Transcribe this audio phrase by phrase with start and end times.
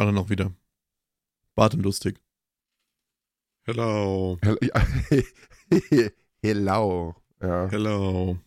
[0.00, 0.50] Alle noch wieder.
[1.54, 2.18] Bart und lustig.
[3.66, 4.38] Hello.
[6.42, 7.14] Hello.
[7.42, 7.68] Ja.
[7.68, 8.38] Hello.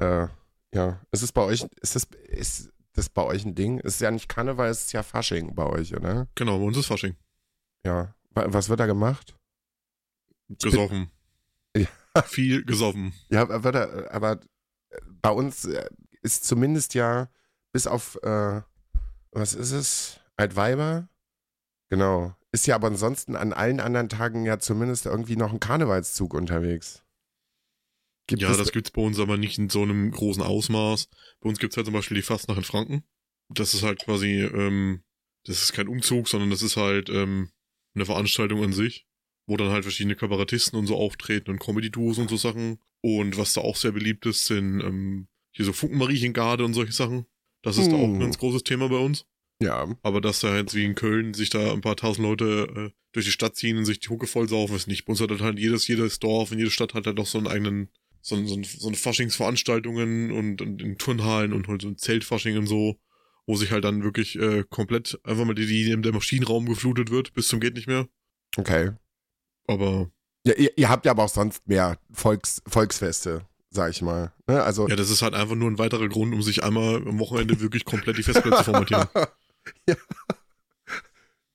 [0.00, 0.26] Äh,
[0.74, 1.00] ja.
[1.12, 3.78] Ist es bei euch, ist das, ist das bei euch ein Ding?
[3.84, 6.26] Es ist ja nicht Karneval, es ist ja Fasching bei euch, oder?
[6.34, 7.14] Genau, bei uns ist Fasching.
[7.86, 8.12] Ja.
[8.30, 9.36] Wa- Was wird da gemacht?
[10.48, 11.08] Gesoffen.
[11.76, 12.22] Ja.
[12.22, 13.14] Viel gesoffen.
[13.28, 14.40] Ja, aber, da, aber
[15.22, 15.88] bei uns äh,
[16.22, 17.28] ist zumindest ja
[17.70, 18.60] bis auf, äh,
[19.30, 20.20] was ist es?
[20.36, 21.08] Altweiber?
[21.90, 22.34] Genau.
[22.52, 27.04] Ist ja aber ansonsten an allen anderen Tagen ja zumindest irgendwie noch ein Karnevalszug unterwegs.
[28.26, 31.08] Gibt ja, es, das gibt's bei uns aber nicht in so einem großen Ausmaß.
[31.40, 33.04] Bei uns gibt's halt zum Beispiel die Fastnacht in Franken.
[33.50, 35.02] Das ist halt quasi, ähm,
[35.44, 37.50] das ist kein Umzug, sondern das ist halt ähm,
[37.94, 39.06] eine Veranstaltung an sich,
[39.46, 42.78] wo dann halt verschiedene Kabarettisten und so auftreten und Comedy-Duos und so Sachen.
[43.02, 47.26] Und was da auch sehr beliebt ist, sind ähm, hier so Funkenmariechengarde und solche Sachen.
[47.62, 48.20] Das ist da auch ein Hm.
[48.20, 49.26] ganz großes Thema bei uns.
[49.60, 49.86] Ja.
[50.02, 53.26] Aber dass da jetzt wie in Köln sich da ein paar tausend Leute äh, durch
[53.26, 55.04] die Stadt ziehen und sich die Hucke voll saufen, ist nicht.
[55.04, 57.46] Bei uns hat halt jedes, jedes Dorf und jede Stadt hat halt auch so einen
[57.46, 61.88] eigenen, so, ein- so, ein- so eine Faschingsveranstaltungen und, und in Turnhallen und halt so
[61.88, 62.98] ein Zeltfasching und so,
[63.46, 67.32] wo sich halt dann wirklich äh, komplett einfach mal die, die der Maschinenraum geflutet wird,
[67.34, 68.08] bis zum geht nicht mehr.
[68.56, 68.90] Okay.
[69.66, 70.10] Aber
[70.46, 74.32] Ja, ihr, ihr habt ja aber auch sonst mehr Volks, Volksfeste, sag ich mal.
[74.48, 74.62] Ne?
[74.62, 77.60] Also, ja, das ist halt einfach nur ein weiterer Grund, um sich einmal am Wochenende
[77.60, 79.06] wirklich komplett die Festplatte zu formatieren.
[79.88, 79.96] ja.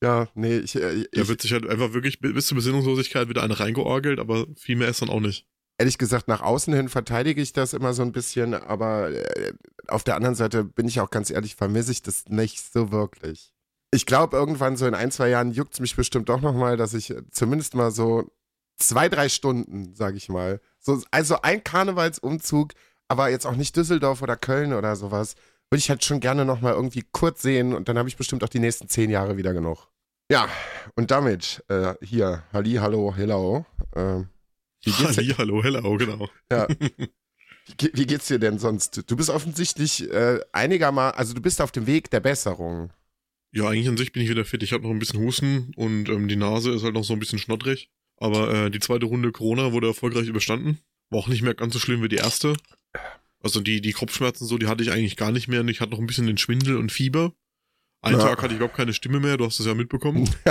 [0.04, 3.44] ja, nee, ich, äh, Da ich wird sich halt einfach wirklich bis zur Besinnungslosigkeit wieder
[3.44, 5.48] eine reingeorgelt, aber viel mehr ist dann auch nicht.
[5.78, 9.54] ehrlich gesagt, nach außen hin verteidige ich das immer so ein bisschen, aber äh,
[9.88, 13.52] auf der anderen Seite bin ich auch ganz ehrlich, vermisse ich das nicht so wirklich.
[13.92, 16.94] Ich glaube, irgendwann so in ein, zwei Jahren juckt es mich bestimmt doch nochmal, dass
[16.94, 18.30] ich zumindest mal so
[18.78, 22.74] zwei, drei Stunden, sag ich mal, so, also ein Karnevalsumzug,
[23.08, 25.36] aber jetzt auch nicht Düsseldorf oder Köln oder sowas,
[25.70, 28.50] würde ich halt schon gerne nochmal irgendwie kurz sehen und dann habe ich bestimmt auch
[28.50, 29.88] die nächsten zehn Jahre wieder genug.
[30.32, 30.48] Ja,
[30.96, 33.66] und damit, äh, hier, Halli, hallo, hello.
[33.96, 34.22] Äh,
[34.84, 35.18] wie geht's dir?
[35.18, 36.30] Halli, hallo, hello, genau.
[36.52, 36.68] Ja.
[37.80, 39.04] Wie, wie geht's dir denn sonst?
[39.06, 42.92] Du bist offensichtlich äh, einigermaßen, also du bist auf dem Weg der Besserung.
[43.52, 44.64] Ja, eigentlich an sich bin ich wieder fit.
[44.64, 47.20] Ich habe noch ein bisschen Husten und ähm, die Nase ist halt noch so ein
[47.20, 47.92] bisschen schnottrig.
[48.18, 50.80] Aber äh, die zweite Runde Corona wurde erfolgreich überstanden.
[51.12, 52.56] War auch nicht mehr ganz so schlimm wie die erste.
[53.42, 55.62] Also die, die Kopfschmerzen so, die hatte ich eigentlich gar nicht mehr.
[55.62, 57.34] Und ich hatte noch ein bisschen den Schwindel und Fieber.
[58.02, 58.28] Einen Ja.
[58.28, 59.38] Tag hatte ich überhaupt keine Stimme mehr.
[59.38, 60.30] Du hast das ja mitbekommen.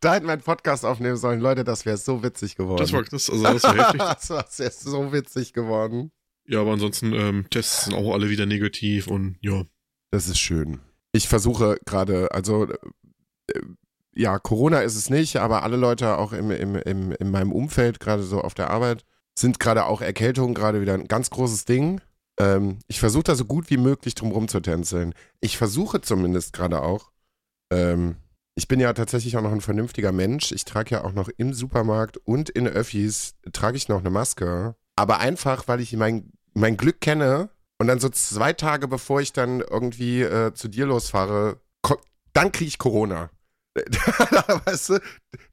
[0.00, 1.40] da hätten wir einen Podcast aufnehmen sollen.
[1.40, 2.78] Leute, das wäre so witzig geworden.
[2.78, 4.00] Das war, das, also das war heftig.
[4.28, 6.12] das sehr so witzig geworden.
[6.46, 9.64] Ja, aber ansonsten, ähm, Tests sind auch alle wieder negativ und ja.
[10.10, 10.80] Das ist schön.
[11.12, 12.66] Ich versuche gerade, also
[13.46, 13.60] äh,
[14.14, 18.00] ja, Corona ist es nicht, aber alle Leute auch im, im, im, in meinem Umfeld,
[18.00, 19.04] gerade so auf der Arbeit,
[19.40, 22.00] sind gerade auch Erkältungen gerade wieder ein ganz großes Ding.
[22.38, 25.14] Ähm, ich versuche da so gut wie möglich drum rum zu tänzeln.
[25.40, 27.10] Ich versuche zumindest gerade auch,
[27.72, 28.16] ähm,
[28.54, 30.52] ich bin ja tatsächlich auch noch ein vernünftiger Mensch.
[30.52, 34.74] Ich trage ja auch noch im Supermarkt und in Öffis trage ich noch eine Maske.
[34.96, 39.32] Aber einfach, weil ich mein, mein Glück kenne und dann so zwei Tage bevor ich
[39.32, 41.60] dann irgendwie äh, zu dir losfahre,
[42.32, 43.30] dann kriege ich Corona.
[44.66, 45.00] weißt du,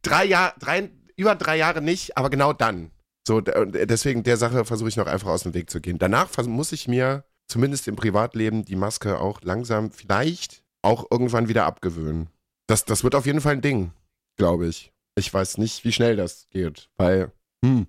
[0.02, 2.92] drei Jahre, drei, über drei Jahre nicht, aber genau dann.
[3.28, 6.00] So, deswegen der Sache versuche ich noch einfach aus dem Weg zu gehen.
[6.00, 11.66] Danach muss ich mir zumindest im Privatleben die Maske auch langsam vielleicht auch irgendwann wieder
[11.66, 12.30] abgewöhnen.
[12.68, 13.92] Das, das wird auf jeden Fall ein Ding,
[14.38, 14.94] glaube ich.
[15.16, 17.34] Ich weiß nicht, wie schnell das geht, weil,
[17.66, 17.88] hm,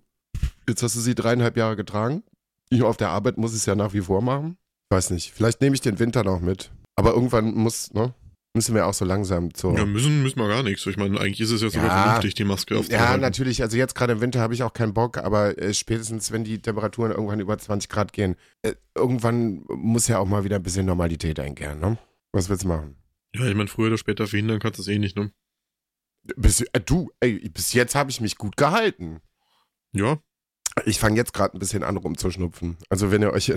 [0.68, 2.24] jetzt hast du sie dreieinhalb Jahre getragen.
[2.68, 4.58] Ich auf der Arbeit muss ich es ja nach wie vor machen.
[4.90, 6.72] Ich weiß nicht, vielleicht nehme ich den Winter noch mit.
[6.96, 8.12] Aber irgendwann muss, ne,
[8.58, 9.76] müssen wir auch so langsam zur.
[9.76, 10.84] Ja, müssen, müssen wir gar nichts.
[10.87, 12.02] Ich meine, eigentlich ist es ja sogar Ja.
[12.02, 13.20] vernünftig, die Maske Ja, aufzuhalten.
[13.20, 13.62] natürlich.
[13.62, 16.60] Also jetzt gerade im Winter habe ich auch keinen Bock, aber äh, spätestens, wenn die
[16.60, 20.87] Temperaturen irgendwann über 20 Grad gehen, äh, irgendwann muss ja auch mal wieder ein bisschen
[20.87, 21.99] Normalität einkehren, ne?
[22.32, 22.96] Was willst du machen?
[23.34, 25.31] Ja, ich meine, früher oder später verhindern kannst du es eh nicht, ne?
[26.37, 29.20] Bis, äh, du, ey, bis jetzt habe ich mich gut gehalten.
[29.93, 30.19] Ja,
[30.84, 32.76] Ich fange jetzt gerade ein bisschen an rumzuschnupfen.
[32.88, 33.52] Also wenn ihr euch,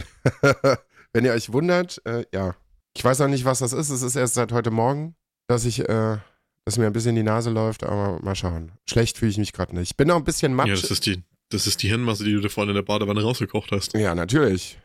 [1.13, 2.56] wenn ihr euch wundert, äh, ja.
[2.95, 3.89] Ich weiß noch nicht, was das ist.
[3.89, 5.15] Es ist erst seit heute Morgen,
[5.47, 6.17] dass ich, äh,
[6.65, 8.71] dass mir ein bisschen die Nase läuft, aber mal schauen.
[8.88, 9.91] Schlecht fühle ich mich gerade nicht.
[9.91, 10.67] Ich bin noch ein bisschen matsch.
[10.69, 13.21] ja, das ist die, das ist die Hirnmasse, die du dir vorhin in der Badewanne
[13.23, 13.93] rausgekocht hast.
[13.93, 14.79] Ja, natürlich.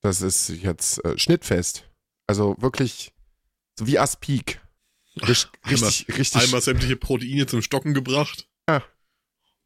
[0.00, 1.84] Das ist jetzt äh, schnittfest.
[2.26, 3.12] Also wirklich
[3.78, 4.60] so wie Aspik.
[5.20, 6.42] Richt, Einmal- richtig, richtig.
[6.42, 8.48] Einmal sämtliche Proteine zum Stocken gebracht.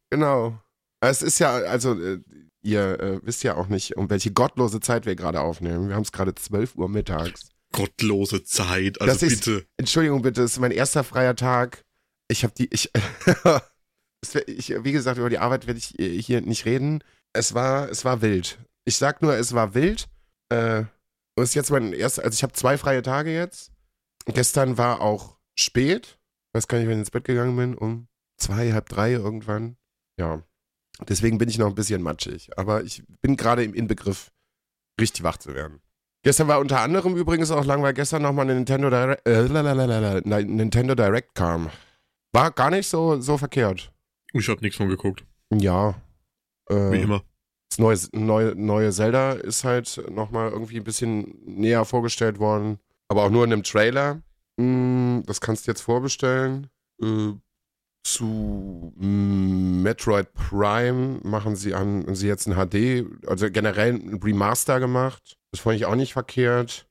[0.09, 0.57] Genau.
[1.01, 2.19] Es ist ja, also äh,
[2.61, 5.89] ihr äh, wisst ja auch nicht, um welche gottlose Zeit wir gerade aufnehmen.
[5.89, 7.49] Wir haben es gerade 12 Uhr mittags.
[7.77, 9.65] Gottlose Zeit, also Das ist- bitte.
[9.77, 11.83] Entschuldigung bitte, es ist mein erster freier Tag.
[12.29, 12.91] Ich habe die, ich,
[14.47, 17.03] ich, wie gesagt, über die Arbeit werde ich hier nicht reden.
[17.33, 18.57] Es war, es war wild.
[18.85, 20.07] Ich sag nur, es war wild.
[20.49, 20.79] Äh,
[21.35, 23.71] und es ist jetzt mein erster, also ich habe zwei freie Tage jetzt.
[24.25, 26.17] Gestern war auch spät.
[26.53, 27.75] Weiß gar nicht, wann ich ins Bett gegangen bin.
[27.75, 28.07] Um
[28.41, 29.77] zwei, halb drei irgendwann.
[30.19, 30.41] Ja.
[31.07, 32.57] Deswegen bin ich noch ein bisschen matschig.
[32.57, 34.31] Aber ich bin gerade im Inbegriff,
[34.99, 35.79] richtig wach zu werden.
[36.27, 39.43] Gestern war unter anderem übrigens auch lang, weil gestern nochmal eine Nintendo Direct, äh,
[40.43, 41.69] Nintendo Direct kam.
[42.33, 43.93] War gar nicht so, so verkehrt.
[44.33, 45.23] Ich habe nichts von geguckt.
[45.53, 45.95] Ja.
[46.69, 47.23] Äh, Wie immer.
[47.69, 52.79] Das neue, neue, neue Zelda ist halt nochmal irgendwie ein bisschen näher vorgestellt worden.
[53.07, 54.21] Aber auch nur in einem Trailer.
[54.57, 56.67] Mm, das kannst du jetzt vorbestellen.
[57.01, 57.35] Äh,
[58.03, 65.36] zu Metroid Prime machen sie an sie jetzt ein HD, also generell ein Remaster gemacht.
[65.51, 66.87] Das fand ich auch nicht verkehrt.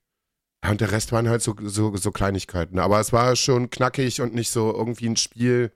[0.64, 2.79] Ja, und der Rest waren halt so, so, so Kleinigkeiten.
[2.79, 5.73] Aber es war schon knackig und nicht so irgendwie ein Spiel,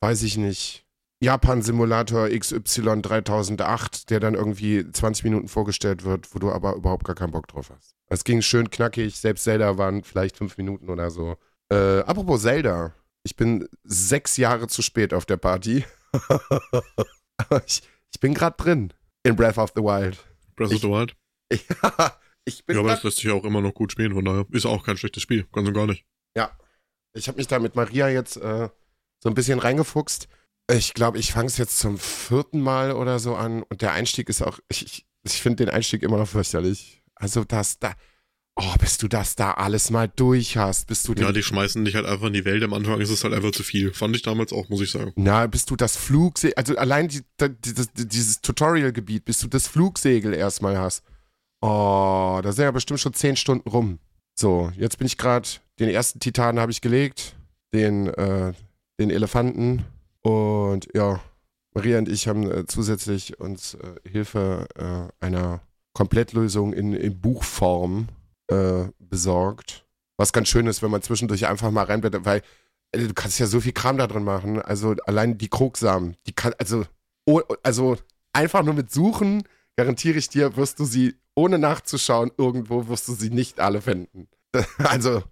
[0.00, 0.86] weiß ich nicht.
[1.22, 7.14] Japan-Simulator XY 3008, der dann irgendwie 20 Minuten vorgestellt wird, wo du aber überhaupt gar
[7.14, 7.94] keinen Bock drauf hast.
[8.08, 11.36] Es ging schön knackig, selbst Zelda waren vielleicht fünf Minuten oder so.
[11.70, 15.84] Äh, apropos Zelda, ich bin sechs Jahre zu spät auf der Party.
[17.36, 18.92] aber ich, ich bin gerade drin
[19.22, 20.18] in Breath of the Wild.
[20.56, 21.14] Breath Ich- of the Wild.
[21.82, 24.46] Ja, ich bin Ja, aber das lässt sich auch immer noch gut spielen, von daher.
[24.50, 26.06] Ist auch kein schlechtes Spiel, ganz und gar nicht.
[27.12, 28.68] Ich habe mich da mit Maria jetzt äh,
[29.22, 30.28] so ein bisschen reingefuchst.
[30.72, 34.28] Ich glaube, ich fange es jetzt zum vierten Mal oder so an und der Einstieg
[34.28, 37.02] ist auch, ich, ich, finde den Einstieg immer noch fürchterlich.
[37.16, 37.94] Also das da,
[38.54, 41.96] oh, bis du das da alles mal durch hast, bis du Ja, die schmeißen dich
[41.96, 42.62] halt einfach in die Welt.
[42.62, 43.92] Am Anfang ist es halt einfach zu viel.
[43.92, 45.12] Fand ich damals auch, muss ich sagen.
[45.16, 49.66] na, bis du das Flugsegel, also allein die, da, dieses, dieses Tutorial-Gebiet, bis du das
[49.66, 51.02] Flugsegel erstmal hast.
[51.60, 53.98] Oh, da sind ja bestimmt schon zehn Stunden rum.
[54.34, 55.48] So, jetzt bin ich gerade,
[55.78, 57.36] den ersten Titan habe ich gelegt,
[57.74, 58.52] den, äh,
[58.98, 59.84] den Elefanten
[60.22, 61.20] und ja,
[61.74, 65.60] Maria und ich haben äh, zusätzlich uns äh, Hilfe äh, einer
[65.92, 68.08] Komplettlösung in, in Buchform
[68.48, 69.86] äh, besorgt.
[70.16, 72.42] Was ganz schön ist, wenn man zwischendurch einfach mal reinblättert, weil
[72.92, 74.60] äh, du kannst ja so viel Kram da drin machen.
[74.60, 76.84] Also allein die Krogsamen, die kann, also,
[77.26, 77.96] oh, also
[78.32, 79.44] einfach nur mit Suchen,
[79.76, 84.28] garantiere ich dir, wirst du sie, ohne nachzuschauen, irgendwo wirst du sie nicht alle finden.
[84.78, 85.22] Also,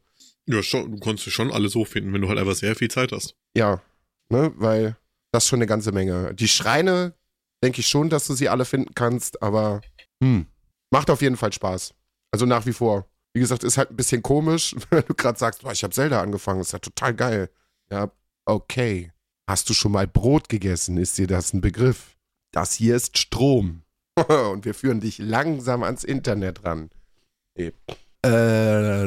[0.47, 2.91] Ja, schon, du konntest sie schon alle so finden, wenn du halt einfach sehr viel
[2.91, 3.35] Zeit hast.
[3.57, 3.83] ja,
[4.31, 4.97] ne, weil
[5.33, 6.35] das ist schon eine ganze Menge.
[6.35, 7.15] Die Schreine,
[7.63, 9.81] denke ich schon, dass du sie alle finden kannst, aber
[10.23, 10.47] hm,
[10.91, 11.93] macht auf jeden Fall Spaß.
[12.33, 13.07] Also nach wie vor.
[13.35, 16.23] Wie gesagt, ist halt ein bisschen komisch, wenn du gerade sagst, boah, ich habe Zelda
[16.23, 17.51] angefangen, ist ja total geil.
[17.91, 18.11] Ja,
[18.47, 19.13] okay.
[19.49, 20.97] Hast du schon mal Brot gegessen?
[20.99, 22.17] Ist dir das ein Begriff?
[22.53, 23.83] Das hier ist Strom.
[24.53, 26.91] Und wir führen dich langsam ans Internet ran.
[27.57, 27.73] Nee.
[28.25, 29.07] Äh,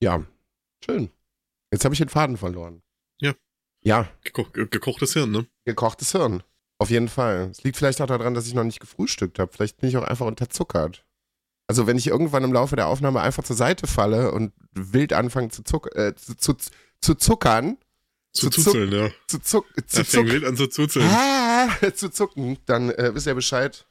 [0.00, 0.22] ja,
[0.84, 1.10] schön.
[1.72, 2.82] Jetzt habe ich den Faden verloren.
[3.20, 3.34] Ja.
[3.82, 5.46] Ja, Geko ge gekochtes Hirn, ne?
[5.64, 6.42] gekochtes Hirn.
[6.78, 7.48] Auf jeden Fall.
[7.50, 9.52] Es liegt vielleicht auch daran, dass ich noch nicht gefrühstückt habe.
[9.52, 11.04] Vielleicht bin ich auch einfach unterzuckert.
[11.68, 15.48] Also wenn ich irgendwann im Laufe der Aufnahme einfach zur Seite falle und wild anfange
[15.48, 16.54] zu, zuck äh, zu, zu,
[17.00, 17.78] zu zuckern,
[18.32, 19.10] Zu Zu zuzeln, ja.
[19.26, 21.06] zu, zuck, zu, zuck, wild an zu zuzeln.
[21.08, 23.86] ah, zu zucken, dann äh, wisst ihr Bescheid.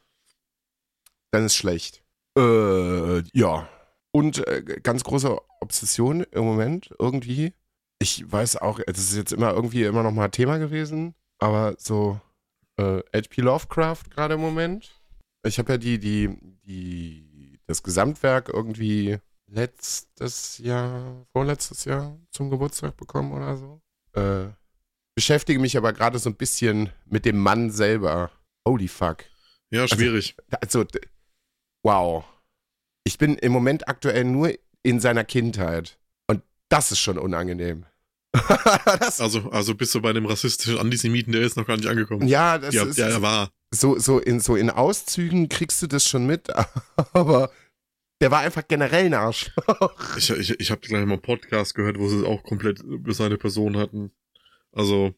[1.32, 2.04] Dann ist schlecht.
[2.38, 3.68] Äh, ja.
[4.12, 7.54] Und äh, ganz große Obsession im Moment irgendwie.
[8.00, 12.20] Ich weiß auch, es ist jetzt immer irgendwie immer noch mal Thema gewesen, aber so
[12.78, 13.42] äh, H.P.
[13.42, 15.00] Lovecraft gerade im Moment.
[15.46, 22.98] Ich habe ja die, die, die, das Gesamtwerk irgendwie letztes Jahr, vorletztes Jahr zum Geburtstag
[22.98, 23.82] bekommen oder so.
[24.14, 24.50] Äh,
[25.16, 28.32] beschäftige mich aber gerade so ein bisschen mit dem Mann selber.
[28.68, 29.26] Holy fuck.
[29.70, 30.36] Ja, schwierig.
[30.62, 31.00] Also, d-
[31.84, 32.24] wow.
[33.04, 36.00] Ich bin im Moment aktuell nur in seiner Kindheit.
[36.28, 37.86] Und das ist schon unangenehm.
[39.20, 42.28] Also, also bist du bei dem rassistischen Antisemiten, der ist noch gar nicht angekommen.
[42.28, 43.52] ja, das ja, ist ja, er war.
[43.74, 46.50] so, so, in, so in Auszügen kriegst du das schon mit,
[47.14, 47.52] aber
[48.22, 49.96] der war einfach generell ein Arschloch.
[50.18, 53.14] Ich, ich, ich habe gleich mal einen Podcast gehört, wo sie es auch komplett über
[53.14, 54.12] seine Person hatten.
[54.72, 55.14] Also,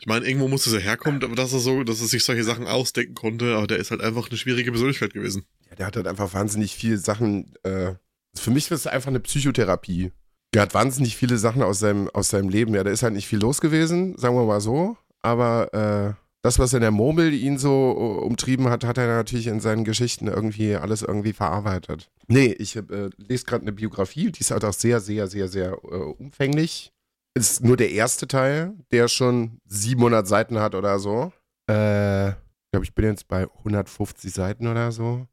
[0.00, 2.66] ich meine, irgendwo musste er herkommen, aber dass er so, dass er sich solche Sachen
[2.66, 5.46] ausdenken konnte, aber der ist halt einfach eine schwierige Persönlichkeit gewesen.
[5.74, 7.54] Der hat halt einfach wahnsinnig viele Sachen.
[7.62, 7.94] Äh,
[8.36, 10.12] für mich ist es einfach eine Psychotherapie.
[10.54, 12.74] Der hat wahnsinnig viele Sachen aus seinem, aus seinem Leben.
[12.74, 14.96] Ja, da ist halt nicht viel los gewesen, sagen wir mal so.
[15.22, 16.14] Aber äh,
[16.44, 19.84] das, was in der Murmel ihn so äh, umtrieben hat, hat er natürlich in seinen
[19.84, 22.10] Geschichten irgendwie alles irgendwie verarbeitet.
[22.28, 25.72] Nee, ich äh, lese gerade eine Biografie, die ist halt auch sehr, sehr, sehr, sehr
[25.72, 26.92] äh, umfänglich.
[27.34, 31.32] Ist nur der erste Teil, der schon 700 Seiten hat oder so.
[31.68, 35.26] Äh, ich glaube, ich bin jetzt bei 150 Seiten oder so.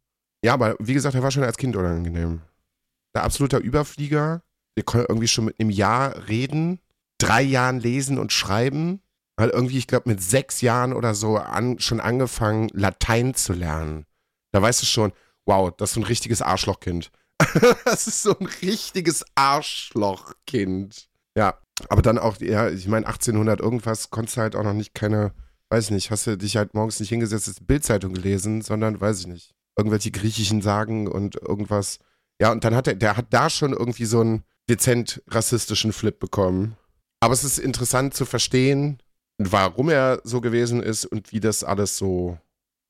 [0.44, 2.42] Ja, aber wie gesagt, er war schon als Kind unangenehm.
[3.16, 4.42] Der absoluter Überflieger.
[4.78, 6.80] Der konnte irgendwie schon mit einem Jahr reden,
[7.18, 9.02] drei Jahren lesen und schreiben.
[9.40, 14.06] Hat irgendwie, ich glaube, mit sechs Jahren oder so an, schon angefangen, Latein zu lernen.
[14.52, 15.14] Da weißt du schon,
[15.46, 17.12] wow, das ist so ein richtiges Arschlochkind.
[17.86, 21.10] das ist so ein richtiges Arschlochkind.
[21.36, 21.58] Ja,
[21.90, 25.34] Aber dann auch, ja, ich meine, 1800 irgendwas konntest du halt auch noch nicht keine,
[25.70, 29.22] weiß ich nicht, hast du dich halt morgens nicht hingesetzt, hast Bildzeitung gelesen, sondern, weiß
[29.22, 32.00] ich nicht, irgendwelche griechischen Sagen und irgendwas.
[32.42, 36.18] Ja, und dann hat er, der hat da schon irgendwie so einen dezent rassistischen Flip
[36.18, 36.78] bekommen.
[37.20, 39.02] Aber es ist interessant zu verstehen,
[39.38, 42.38] warum er so gewesen ist und wie das alles so,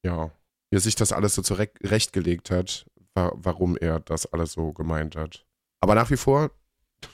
[0.05, 0.31] ja,
[0.69, 5.45] wie sich das alles so zurechtgelegt hat, warum er das alles so gemeint hat.
[5.81, 6.51] Aber nach wie vor,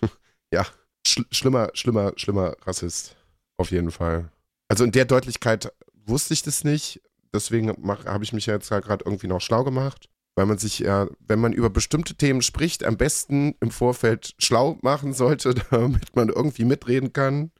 [0.53, 0.65] ja,
[1.05, 3.15] sch schlimmer, schlimmer, schlimmer Rassist.
[3.57, 4.29] Auf jeden Fall.
[4.67, 5.73] Also in der Deutlichkeit
[6.05, 7.01] wusste ich das nicht.
[7.37, 10.09] Deswegen habe ich mich jetzt gerade irgendwie noch schlau gemacht.
[10.35, 14.77] Weil man sich ja, wenn man über bestimmte Themen spricht, am besten im Vorfeld schlau
[14.83, 17.51] machen sollte, damit man irgendwie mitreden kann.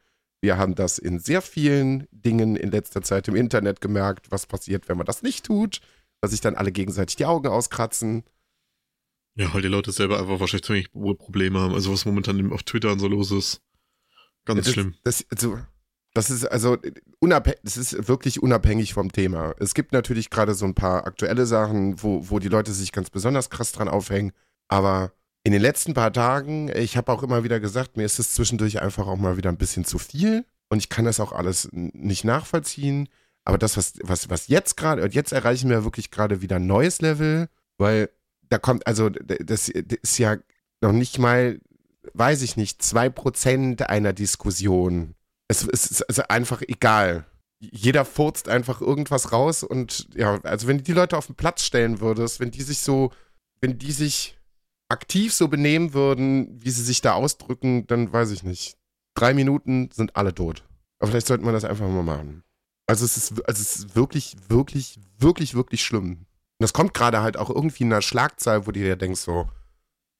[0.41, 4.87] Wir haben das in sehr vielen Dingen in letzter Zeit im Internet gemerkt, was passiert,
[4.87, 5.81] wenn man das nicht tut,
[6.21, 8.23] dass sich dann alle gegenseitig die Augen auskratzen.
[9.35, 11.73] Ja, weil die Leute selber einfach wahrscheinlich ziemlich Probleme haben.
[11.73, 13.61] Also was momentan auf Twitter und so los ist.
[14.45, 14.95] Ganz das, schlimm.
[15.03, 15.59] Das, also,
[16.17, 16.77] das ist also
[17.19, 19.53] unabhängig, das ist wirklich unabhängig vom Thema.
[19.59, 23.11] Es gibt natürlich gerade so ein paar aktuelle Sachen, wo, wo die Leute sich ganz
[23.11, 24.31] besonders krass dran aufhängen.
[24.67, 25.11] Aber
[25.43, 28.81] in den letzten paar Tagen, ich habe auch immer wieder gesagt, mir ist es zwischendurch
[28.81, 30.43] einfach auch mal wieder ein bisschen zu viel.
[30.69, 33.09] Und ich kann das auch alles nicht nachvollziehen.
[33.45, 36.99] Aber das, was, was, was jetzt gerade, jetzt erreichen wir wirklich gerade wieder ein neues
[36.99, 37.47] Level,
[37.77, 38.09] weil
[38.49, 40.37] da kommt, also das, das ist ja
[40.81, 41.59] noch nicht mal,
[42.13, 45.13] weiß ich nicht, zwei Prozent einer Diskussion.
[45.47, 47.25] Es, es ist also einfach egal.
[47.59, 51.63] Jeder furzt einfach irgendwas raus und ja, also wenn du die Leute auf den Platz
[51.63, 53.11] stellen würdest, wenn die sich so,
[53.61, 54.37] wenn die sich
[54.89, 58.77] aktiv so benehmen würden, wie sie sich da ausdrücken, dann weiß ich nicht.
[59.15, 60.63] Drei Minuten sind alle tot.
[60.99, 62.43] Aber vielleicht sollte man das einfach mal machen.
[62.87, 66.11] Also es ist, also es ist wirklich, wirklich, wirklich, wirklich schlimm.
[66.59, 69.49] Und das kommt gerade halt auch irgendwie in einer Schlagzeile, wo du dir denkst so,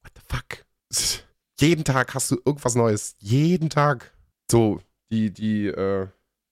[0.02, 0.66] what the fuck?
[1.60, 3.16] Jeden Tag hast du irgendwas Neues.
[3.20, 4.14] Jeden Tag.
[4.52, 6.08] So, die, die, äh,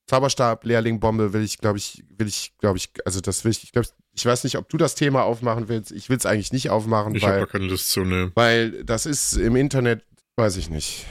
[0.07, 3.87] Zauberstab-Lehrling-Bombe will ich, glaube ich, will ich, glaube ich, also das will ich, ich glaube,
[4.13, 5.91] ich weiß nicht, ob du das Thema aufmachen willst.
[5.91, 7.35] Ich will es eigentlich nicht aufmachen, ich weil.
[7.35, 8.31] Ich habe keine Lust zu, ne.
[8.35, 10.05] Weil das ist im Internet,
[10.37, 11.05] weiß ich nicht.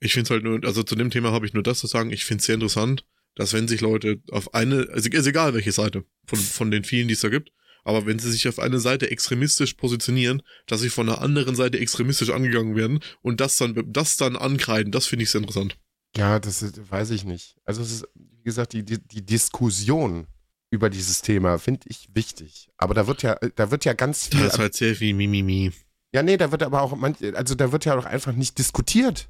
[0.00, 2.10] Ich finde es halt nur, also zu dem Thema habe ich nur das zu sagen,
[2.10, 3.04] ich finde es sehr interessant,
[3.34, 7.08] dass wenn sich Leute auf eine, also ist egal welche Seite von, von den vielen,
[7.08, 7.50] die es da gibt,
[7.84, 11.78] aber wenn sie sich auf eine Seite extremistisch positionieren, dass sie von einer anderen Seite
[11.78, 15.76] extremistisch angegangen werden und das dann, das dann ankreiden, das finde ich sehr interessant.
[16.16, 17.56] Ja, das ist, weiß ich nicht.
[17.64, 20.26] Also es ist, wie gesagt, die, die, die Diskussion
[20.70, 22.70] über dieses Thema finde ich wichtig.
[22.76, 24.40] Aber da wird ja, da wird ja ganz viel.
[24.40, 25.72] Das ist halt sehr viel Mimimi.
[26.12, 26.96] Ja, nee, da wird aber auch,
[27.34, 29.28] also da wird ja auch einfach nicht diskutiert.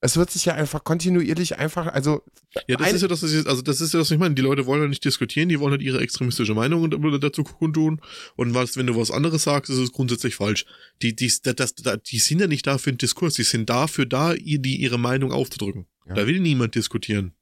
[0.00, 2.22] Es wird sich ja einfach kontinuierlich einfach, also.
[2.68, 4.36] Ja, das ist ja das, ist, also das ist ja das, was ich meine.
[4.36, 6.88] Die Leute wollen ja nicht diskutieren, die wollen halt ihre extremistische Meinung
[7.20, 8.00] dazu kundtun.
[8.36, 10.66] Und was, wenn du was anderes sagst, ist es grundsätzlich falsch.
[11.02, 11.74] Die, die, das, das,
[12.06, 15.32] die sind ja nicht da für einen Diskurs, die sind dafür da, die ihre Meinung
[15.32, 15.86] aufzudrücken.
[16.08, 16.14] Ja.
[16.14, 17.32] Da will niemand diskutieren.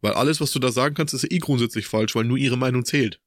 [0.00, 2.84] Weil alles, was du da sagen kannst, ist eh grundsätzlich falsch, weil nur ihre Meinung
[2.84, 3.20] zählt.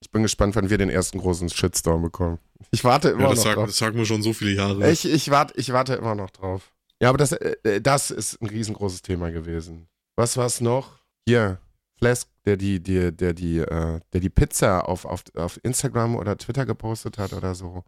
[0.00, 2.38] Ich bin gespannt, wann wir den ersten großen Shitstorm bekommen.
[2.70, 3.66] Ich warte immer ja, das noch sag, drauf.
[3.66, 4.90] Das sagen wir schon so viele Jahre.
[4.90, 6.72] Ich, ich, warte, ich warte immer noch drauf.
[7.00, 9.88] Ja, aber das, äh, das ist ein riesengroßes Thema gewesen.
[10.16, 10.98] Was war es noch?
[11.26, 11.58] Hier,
[11.98, 16.36] Flask, der die, die, der die, äh, der die Pizza auf, auf, auf Instagram oder
[16.36, 17.84] Twitter gepostet hat oder so.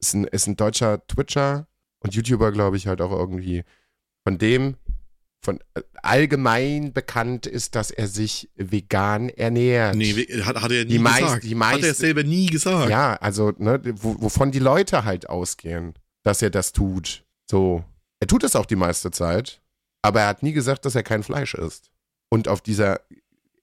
[0.00, 1.68] Ist ein, ist ein deutscher Twitcher
[2.00, 3.64] und YouTuber, glaube ich, halt auch irgendwie.
[4.24, 4.76] Von dem
[5.42, 9.96] von äh, allgemein bekannt ist, dass er sich vegan ernährt.
[9.96, 11.20] Nee, hat, hat er nie die gesagt.
[11.20, 12.90] Meist, die meist, hat er selber nie gesagt.
[12.90, 17.24] Ja, also, ne, wovon die Leute halt ausgehen, dass er das tut.
[17.50, 17.84] So.
[18.20, 19.62] Er tut es auch die meiste Zeit,
[20.02, 21.90] aber er hat nie gesagt, dass er kein Fleisch isst.
[22.28, 23.00] Und auf dieser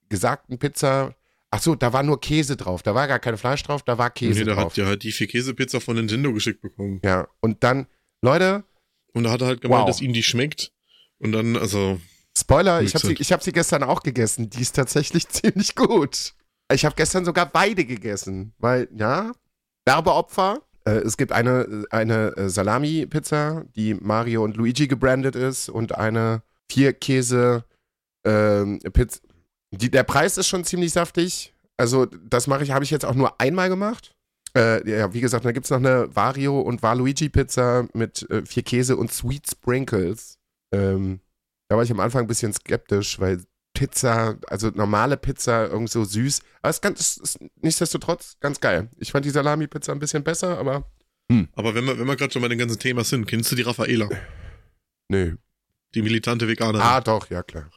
[0.10, 1.16] gesagten Pizza,
[1.52, 2.82] ach so, da war nur Käse drauf.
[2.82, 4.56] Da war gar kein Fleisch drauf, da war Käse nee, drauf.
[4.56, 7.00] Nee, da hat ja halt die vier Käsepizza von Nintendo geschickt bekommen.
[7.04, 7.86] Ja, und dann,
[8.24, 8.64] Leute.
[9.14, 9.88] Und da hat er halt gemeint, wow.
[9.88, 10.72] dass ihm die schmeckt.
[11.20, 12.00] Und dann, also.
[12.38, 14.50] Spoiler, ich habe sie, hab sie gestern auch gegessen.
[14.50, 16.34] Die ist tatsächlich ziemlich gut.
[16.72, 19.32] Ich habe gestern sogar beide gegessen, weil, ja,
[19.86, 20.62] Werbeopfer.
[20.86, 26.44] Äh, es gibt eine, eine äh, Salami-Pizza, die Mario und Luigi gebrandet ist und eine
[26.70, 27.66] Vier-Käse-Pizza.
[28.26, 28.80] Ähm,
[29.72, 31.54] der Preis ist schon ziemlich saftig.
[31.78, 34.14] Also, das mache ich, habe ich jetzt auch nur einmal gemacht.
[34.56, 38.64] Äh, ja, wie gesagt, da gibt es noch eine Vario und Waluigi-Pizza mit äh, vier
[38.64, 40.37] Käse und Sweet Sprinkles.
[40.72, 41.22] Ähm,
[41.68, 43.44] da war ich am Anfang ein bisschen skeptisch, weil
[43.74, 46.42] Pizza, also normale Pizza, irgend so süß.
[46.62, 48.90] Aber es ist, ganz, ist nichtsdestotrotz ganz geil.
[48.98, 50.90] Ich fand die Salami-Pizza ein bisschen besser, aber.
[51.32, 51.50] Hm.
[51.54, 53.62] Aber wenn wir, wenn wir gerade schon bei den ganzen Themen sind, kennst du die
[53.62, 54.10] Raffaela?
[55.10, 55.36] Nö.
[55.94, 56.82] Die militante Veganerin.
[56.82, 57.70] Ah, doch, ja, klar.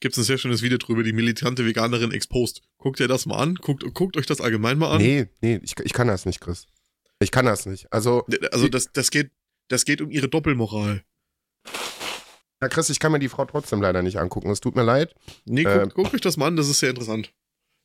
[0.00, 2.60] Gibt es ein sehr schönes Video drüber, die militante Veganerin exposed.
[2.76, 3.54] Guckt ihr das mal an?
[3.54, 4.98] Guckt, guckt euch das allgemein mal an?
[4.98, 6.66] Nee, nee, ich, ich kann das nicht, Chris.
[7.18, 7.90] Ich kann das nicht.
[7.90, 8.26] Also.
[8.52, 9.30] Also, das, das, geht,
[9.68, 11.02] das geht um ihre Doppelmoral.
[12.66, 14.50] Na Chris, ich kann mir die Frau trotzdem leider nicht angucken.
[14.50, 15.14] Es tut mir leid.
[15.44, 17.32] Nee, Äh, guckt guckt euch das mal an, das ist sehr interessant.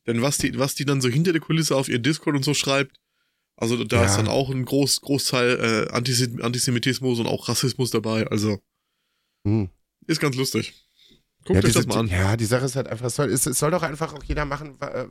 [0.08, 2.52] Denn was die, was die dann so hinter der Kulisse auf ihr Discord und so
[2.54, 2.96] schreibt,
[3.56, 4.04] also da Ja.
[4.06, 8.26] ist dann auch ein Groß, Großteil äh, Antisem Antisemitismus und auch Rassismus dabei.
[8.26, 8.58] Also
[9.46, 9.70] Hm.
[10.08, 10.74] ist ganz lustig.
[11.44, 12.08] Guckt ja, euch diese, das mal an.
[12.08, 14.80] ja, die Sache ist halt einfach, es soll, es, soll doch einfach auch jeder machen,
[14.80, 15.06] wa-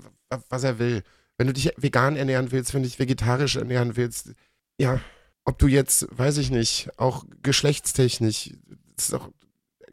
[0.49, 1.03] was er will.
[1.37, 4.33] Wenn du dich vegan ernähren willst, wenn du dich vegetarisch ernähren willst,
[4.79, 4.99] ja,
[5.45, 8.51] ob du jetzt, weiß ich nicht, auch geschlechtstechnisch,
[8.95, 9.29] das ist doch,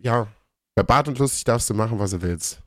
[0.02, 0.28] ja,
[0.75, 2.62] bei Bart und Lustig darfst du machen, was du willst.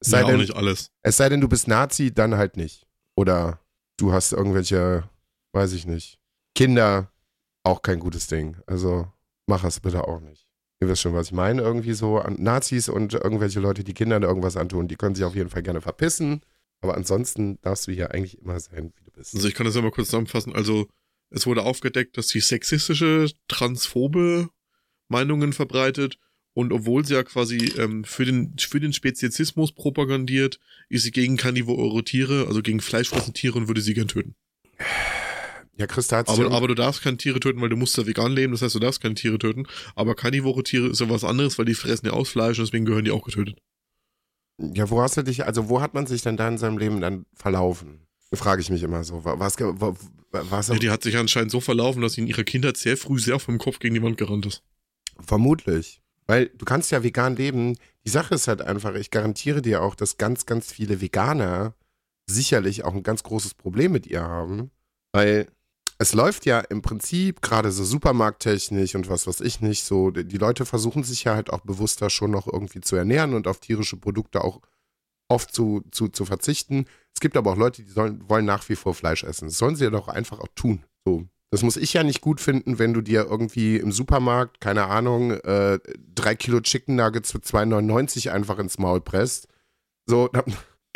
[0.00, 0.90] Es sei, Ja, auch denn, nicht alles.
[1.02, 2.86] es sei denn, du bist Nazi, dann halt nicht.
[3.14, 3.60] Oder
[3.96, 5.08] du hast irgendwelche,
[5.52, 6.18] weiß ich nicht,
[6.54, 7.12] Kinder,
[7.62, 8.56] auch kein gutes Ding.
[8.66, 9.10] Also
[9.46, 10.48] mach es bitte auch nicht.
[10.80, 11.62] Ihr wisst schon, was ich meine.
[11.62, 15.36] Irgendwie so an Nazis und irgendwelche Leute, die Kindern irgendwas antun, die können sich auf
[15.36, 16.42] jeden Fall gerne verpissen.
[16.80, 19.34] Aber ansonsten darfst du hier eigentlich immer sein, wie du bist.
[19.36, 20.52] Also ich kann das ja mal kurz zusammenfassen.
[20.56, 20.88] Also
[21.30, 24.48] es wurde aufgedeckt, dass sie sexistische, transphobe
[25.08, 26.18] Meinungen verbreitet
[26.54, 31.36] und obwohl sie ja quasi ähm, für den für den Speziesismus propagandiert, ist sie gegen
[31.36, 34.34] karnivore Tiere, also gegen fleischfressende Tiere und würde sie gern töten.
[35.76, 38.32] Ja, Christa hat Aber, aber du darfst keine Tiere töten, weil du musst ja vegan
[38.32, 39.66] leben, das heißt, du darfst keine Tiere töten.
[39.94, 42.84] Aber karnivore Tiere ist ja was anderes, weil die fressen ja aus Fleisch und deswegen
[42.84, 43.58] gehören die auch getötet.
[44.58, 47.00] Ja, wo hast du dich, also wo hat man sich denn da in seinem Leben
[47.00, 48.06] dann verlaufen?
[48.34, 49.24] Frage ich mich immer so.
[49.24, 49.96] Wa- Was, ge- wa-
[50.30, 53.18] was, Ja, die hat sich anscheinend so verlaufen, dass sie in ihrer Kindheit sehr früh
[53.18, 54.62] sehr vom Kopf gegen die Wand gerannt ist.
[55.20, 56.01] Vermutlich.
[56.26, 57.76] Weil du kannst ja vegan leben.
[58.04, 61.74] Die Sache ist halt einfach, ich garantiere dir auch, dass ganz, ganz viele Veganer
[62.26, 64.70] sicherlich auch ein ganz großes Problem mit ihr haben.
[65.12, 65.48] Weil
[65.98, 70.38] es läuft ja im Prinzip gerade so supermarkttechnisch und was weiß ich nicht, so die
[70.38, 73.96] Leute versuchen sich ja halt auch bewusster schon noch irgendwie zu ernähren und auf tierische
[73.96, 74.60] Produkte auch
[75.28, 76.86] oft zu, zu, zu verzichten.
[77.14, 79.48] Es gibt aber auch Leute, die sollen, wollen nach wie vor Fleisch essen.
[79.48, 80.84] Das sollen sie ja doch einfach auch tun.
[81.04, 81.26] So.
[81.52, 85.32] Das muss ich ja nicht gut finden, wenn du dir irgendwie im Supermarkt, keine Ahnung,
[85.32, 85.78] äh,
[86.14, 89.48] drei Kilo Chicken Nuggets für 2,99 einfach ins Maul presst.
[90.06, 90.30] So,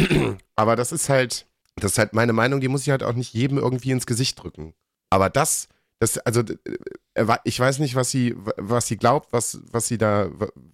[0.57, 3.35] aber das ist halt, das ist halt meine Meinung, die muss ich halt auch nicht
[3.35, 4.73] jedem irgendwie ins Gesicht drücken.
[5.11, 9.89] Aber das, das, also, äh, ich weiß nicht, was sie, was sie glaubt, was, was
[9.89, 10.31] sie da,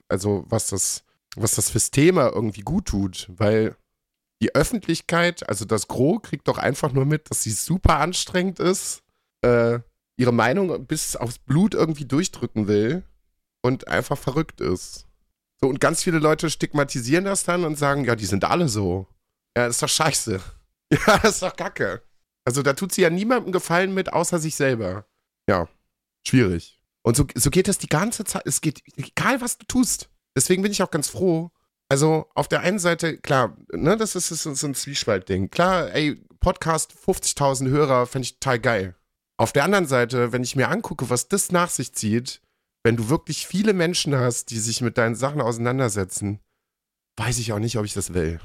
[0.07, 1.03] also, was das,
[1.35, 3.75] was das fürs Thema irgendwie gut tut, weil
[4.41, 9.03] die Öffentlichkeit, also das Gros, kriegt doch einfach nur mit, dass sie super anstrengend ist,
[9.43, 9.81] äh,
[10.17, 13.05] ihre Meinung bis aufs Blut irgendwie durchdrücken will
[13.63, 15.07] und einfach verrückt ist.
[15.61, 19.07] So, und ganz viele Leute stigmatisieren das dann und sagen, ja, die sind alle so.
[19.57, 20.41] Ja, das ist doch scheiße.
[21.07, 22.03] Ja, das ist doch Kacke.
[22.45, 25.07] Also da tut sie ja niemandem Gefallen mit, außer sich selber.
[25.49, 25.67] Ja,
[26.29, 26.83] schwierig.
[27.01, 28.43] Und so, so geht das die ganze Zeit.
[28.45, 30.11] Es geht, egal was du tust.
[30.37, 31.51] Deswegen bin ich auch ganz froh.
[31.89, 35.51] Also auf der einen Seite, klar, ne, das ist, ist so ein Zwiespaltding.
[35.51, 38.95] Klar, ey, Podcast 50.000 Hörer fände ich total geil.
[39.43, 42.41] Auf der anderen Seite, wenn ich mir angucke, was das nach sich zieht,
[42.85, 46.39] wenn du wirklich viele Menschen hast, die sich mit deinen Sachen auseinandersetzen,
[47.17, 48.39] weiß ich auch nicht, ob ich das will.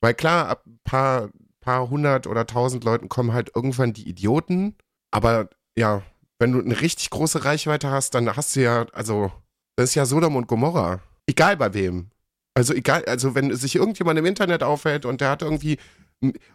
[0.00, 1.28] Weil klar, ab ein paar,
[1.60, 4.76] paar hundert oder tausend Leuten kommen halt irgendwann die Idioten.
[5.10, 6.00] Aber ja,
[6.38, 9.30] wenn du eine richtig große Reichweite hast, dann hast du ja, also,
[9.76, 11.00] das ist ja Sodom und Gomorra.
[11.26, 12.08] Egal bei wem.
[12.54, 15.76] Also egal, also wenn sich irgendjemand im Internet aufhält und der hat irgendwie,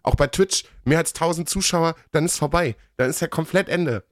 [0.03, 2.75] auch bei Twitch, mehr als 1000 Zuschauer, dann ist vorbei.
[2.97, 4.06] Dann ist ja komplett Ende.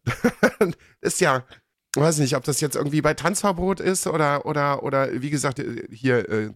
[1.02, 1.46] ist ja,
[1.96, 5.88] weiß nicht, ob das jetzt irgendwie bei Tanzverbot ist oder, oder, oder wie gesagt, äh,
[5.92, 6.52] hier, äh,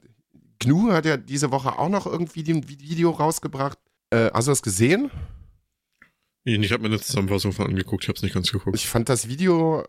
[0.60, 3.78] Gnu hat ja diese Woche auch noch irgendwie ein Video rausgebracht.
[4.10, 5.10] Äh, hast du das gesehen?
[6.44, 8.76] Ich habe mir eine Zusammenfassung von angeguckt, ich habe es nicht ganz geguckt.
[8.76, 9.84] Ich fand das Video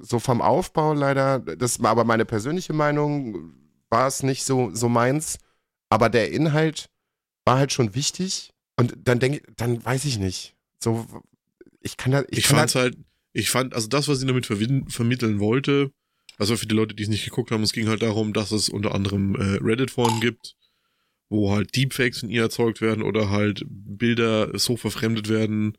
[0.00, 3.54] so vom Aufbau leider, das war aber meine persönliche Meinung,
[3.90, 5.38] war es nicht so, so meins.
[5.88, 6.88] Aber der Inhalt
[7.44, 8.49] war halt schon wichtig.
[8.80, 10.56] Und dann denke ich, dann weiß ich nicht.
[10.78, 11.06] So,
[11.82, 12.96] ich kann da, ich, Ich da, halt,
[13.34, 15.92] ich fand, also das, was sie damit vermitteln wollte,
[16.38, 18.70] also für die Leute, die es nicht geguckt haben, es ging halt darum, dass es
[18.70, 20.56] unter anderem äh, Reddit-Foren gibt,
[21.28, 25.76] wo halt Deepfakes in ihr erzeugt werden oder halt Bilder so verfremdet werden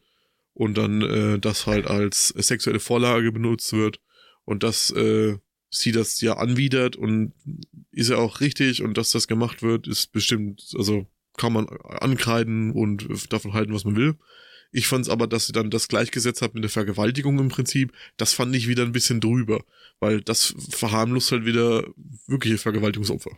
[0.53, 3.99] und dann äh, das halt als sexuelle Vorlage benutzt wird
[4.45, 5.39] und dass äh,
[5.71, 7.33] sie das ja anwidert und
[7.91, 11.07] ist ja auch richtig und dass das gemacht wird, ist bestimmt, also
[11.41, 14.15] kann man ankreiden und davon halten, was man will.
[14.71, 18.31] Ich fand's aber, dass sie dann das gleichgesetzt hat mit der Vergewaltigung im Prinzip, das
[18.31, 19.59] fand ich wieder ein bisschen drüber,
[19.99, 21.83] weil das verharmlost halt wieder
[22.27, 23.31] wirkliche Vergewaltigungsopfer.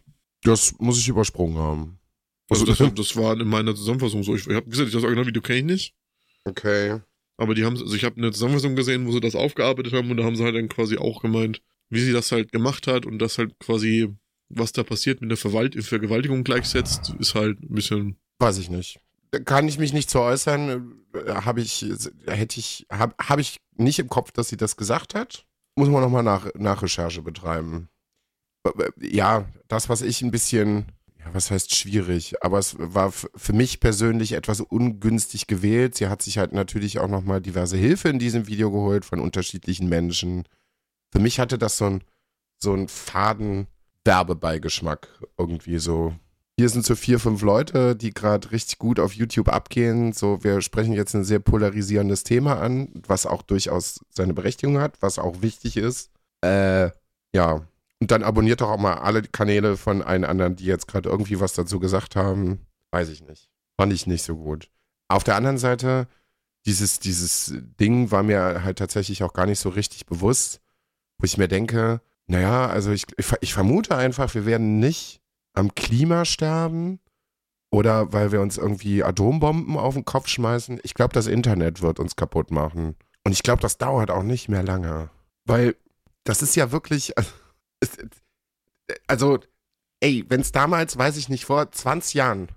[0.43, 1.99] das muss ich übersprungen haben.
[2.49, 4.35] Also das, das war in meiner Zusammenfassung so.
[4.35, 5.95] Ich, ich habe gesagt, das Originalvideo kenne ich nicht,
[6.45, 6.99] Okay.
[7.37, 10.17] aber die haben, also ich habe eine Zusammenfassung gesehen, wo sie das aufgearbeitet haben und
[10.17, 13.17] da haben sie halt dann quasi auch gemeint, wie sie das halt gemacht hat und
[13.19, 14.13] das halt quasi,
[14.57, 18.99] was da passiert mit der Verwalt Vergewaltigung gleichsetzt, ist halt ein bisschen Weiß ich nicht.
[19.45, 20.95] Kann ich mich nicht zu äußern.
[21.27, 21.85] Habe ich,
[22.25, 25.45] hätte ich, habe hab ich nicht im Kopf, dass sie das gesagt hat.
[25.75, 27.87] Muss man nochmal nach, Nachrecherche betreiben.
[28.99, 33.79] ja, das, was ich ein bisschen, ja, was heißt schwierig, aber es war für mich
[33.79, 35.95] persönlich etwas ungünstig gewählt.
[35.95, 39.87] Sie hat sich halt natürlich auch nochmal diverse Hilfe in diesem Video geholt von unterschiedlichen
[39.87, 40.43] Menschen.
[41.11, 42.03] Für mich hatte das so ein,
[42.61, 43.67] so ein faden
[44.05, 46.13] Werbebeigeschmack irgendwie so.
[46.59, 50.13] Hier sind so vier, fünf Leute, die gerade richtig gut auf YouTube abgehen.
[50.13, 55.01] So, wir sprechen jetzt ein sehr polarisierendes Thema an, was auch durchaus seine Berechtigung hat,
[55.01, 56.11] was auch wichtig ist.
[56.41, 56.91] Äh,
[57.35, 57.65] ja,
[58.03, 61.39] und dann abonniert doch auch mal alle Kanäle von allen anderen, die jetzt gerade irgendwie
[61.39, 62.59] was dazu gesagt haben.
[62.91, 63.49] Weiß ich nicht.
[63.79, 64.69] Fand ich nicht so gut.
[65.07, 66.07] Auf der anderen Seite,
[66.65, 70.59] dieses, dieses Ding war mir halt tatsächlich auch gar nicht so richtig bewusst,
[71.17, 75.21] wo ich mir denke, naja, also ich, ich, vermute einfach, wir werden nicht
[75.53, 76.99] am Klima sterben
[77.71, 80.79] oder weil wir uns irgendwie Atombomben auf den Kopf schmeißen.
[80.83, 82.95] Ich glaube, das Internet wird uns kaputt machen.
[83.25, 85.09] Und ich glaube, das dauert auch nicht mehr lange.
[85.45, 85.75] Weil
[86.23, 87.13] das ist ja wirklich,
[89.07, 89.39] also,
[89.99, 92.47] ey, wenn es damals, weiß ich nicht, vor 20 Jahren,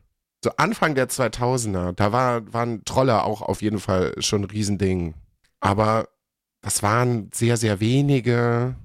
[0.44, 5.14] so Anfang der 2000er, da war, waren Trolle auch auf jeden Fall schon ein Riesending.
[5.60, 6.08] Aber
[6.60, 8.76] das waren sehr, sehr wenige.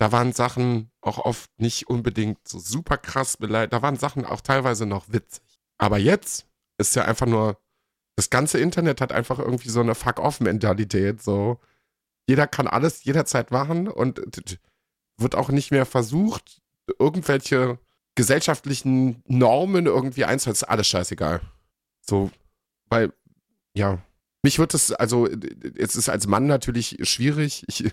[0.00, 3.74] Da waren Sachen auch oft nicht unbedingt so super krass beleidigt.
[3.74, 5.42] Da waren Sachen auch teilweise noch witzig.
[5.76, 6.46] Aber jetzt
[6.78, 7.60] ist ja einfach nur,
[8.16, 11.22] das ganze Internet hat einfach irgendwie so eine Fuck-off-Mentalität.
[11.22, 11.60] So,
[12.26, 14.22] jeder kann alles jederzeit machen und
[15.18, 16.62] wird auch nicht mehr versucht,
[16.98, 17.78] irgendwelche
[18.14, 20.56] gesellschaftlichen Normen irgendwie einzuhalten.
[20.56, 21.42] Ist alles scheißegal.
[22.00, 22.30] So,
[22.88, 23.12] weil,
[23.74, 23.98] ja,
[24.42, 25.28] mich wird es, also,
[25.76, 27.64] es ist als Mann natürlich schwierig.
[27.68, 27.92] Ich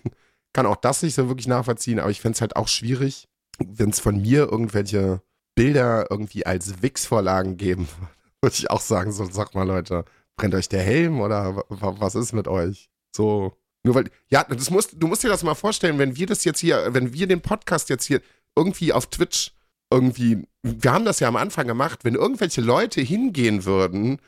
[0.57, 3.27] kann auch das nicht so wirklich nachvollziehen, aber ich fände es halt auch schwierig,
[3.59, 5.21] wenn es von mir irgendwelche
[5.53, 7.87] Bilder irgendwie als Wix-Vorlagen geben,
[8.41, 10.03] würde ich auch sagen, so, sag mal, Leute,
[10.35, 12.89] brennt euch der Helm oder was ist mit euch?
[13.15, 16.43] So, nur weil, ja, das musst, du musst dir das mal vorstellen, wenn wir das
[16.43, 18.19] jetzt hier, wenn wir den Podcast jetzt hier
[18.55, 19.51] irgendwie auf Twitch
[19.91, 24.19] irgendwie, wir haben das ja am Anfang gemacht, wenn irgendwelche Leute hingehen würden,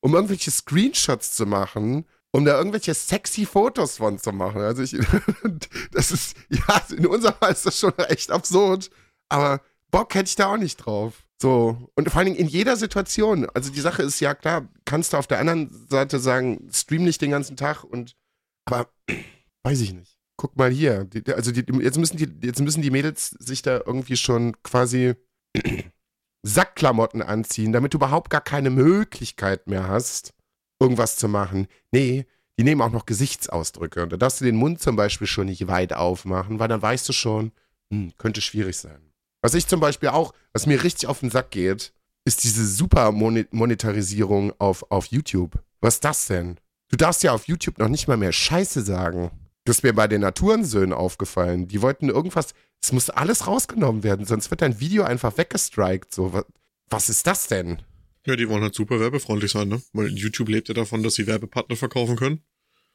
[0.00, 4.60] um irgendwelche Screenshots zu machen, um da irgendwelche sexy Fotos von zu machen.
[4.60, 4.90] Also ich,
[5.92, 8.90] das ist, ja, in unserem Fall ist das schon echt absurd,
[9.28, 9.60] aber
[9.92, 11.22] Bock hätte ich da auch nicht drauf.
[11.40, 13.48] So, und vor allen Dingen in jeder Situation.
[13.54, 17.22] Also die Sache ist ja klar, kannst du auf der anderen Seite sagen, stream nicht
[17.22, 18.16] den ganzen Tag und
[18.64, 18.88] aber
[19.62, 20.18] weiß ich nicht.
[20.36, 21.08] Guck mal hier.
[21.36, 25.14] Also die, jetzt, müssen die, jetzt müssen die Mädels sich da irgendwie schon quasi
[26.42, 30.33] Sackklamotten anziehen, damit du überhaupt gar keine Möglichkeit mehr hast,
[30.80, 31.66] irgendwas zu machen.
[31.92, 32.26] Nee,
[32.58, 34.02] die nehmen auch noch Gesichtsausdrücke.
[34.02, 37.08] Und da darfst du den Mund zum Beispiel schon nicht weit aufmachen, weil dann weißt
[37.08, 37.52] du schon,
[37.90, 39.12] hm, könnte schwierig sein.
[39.42, 41.92] Was ich zum Beispiel auch, was mir richtig auf den Sack geht,
[42.24, 45.62] ist diese super Monetarisierung auf, auf YouTube.
[45.80, 46.58] Was ist das denn?
[46.88, 49.30] Du darfst ja auf YouTube noch nicht mal mehr Scheiße sagen.
[49.64, 51.68] Das ist mir bei den Naturensöhnen aufgefallen.
[51.68, 56.14] Die wollten irgendwas, es muss alles rausgenommen werden, sonst wird dein Video einfach weggestrikt.
[56.14, 56.42] So,
[56.88, 57.82] was ist das denn?
[58.26, 59.82] Ja, die wollen halt super werbefreundlich sein, ne?
[59.92, 62.42] Weil YouTube lebt ja davon, dass sie Werbepartner verkaufen können.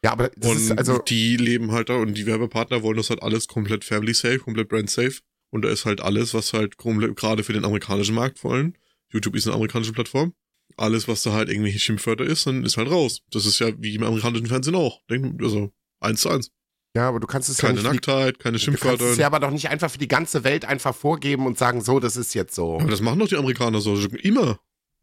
[0.04, 3.10] Ja, aber das und ist also die leben halt da und die Werbepartner wollen das
[3.10, 5.20] halt alles komplett family safe, komplett brand safe.
[5.52, 8.78] Und da ist halt alles, was halt gerade für den amerikanischen Markt wollen.
[9.12, 10.34] YouTube ist eine amerikanische Plattform
[10.80, 13.22] alles, was da halt irgendwelche Schimpfwörter ist, dann ist halt raus.
[13.32, 15.02] Das ist ja wie im amerikanischen Fernsehen auch.
[15.42, 16.52] Also eins zu eins.
[16.96, 18.98] Ja, aber du kannst es keine ja nicht Nacktheit, keine Schimpfwörter.
[18.98, 21.58] Du kannst es ja aber doch nicht einfach für die ganze Welt einfach vorgeben und
[21.58, 22.80] sagen, so, das ist jetzt so.
[22.80, 23.96] Aber das machen doch die Amerikaner so.
[23.96, 24.60] Immer.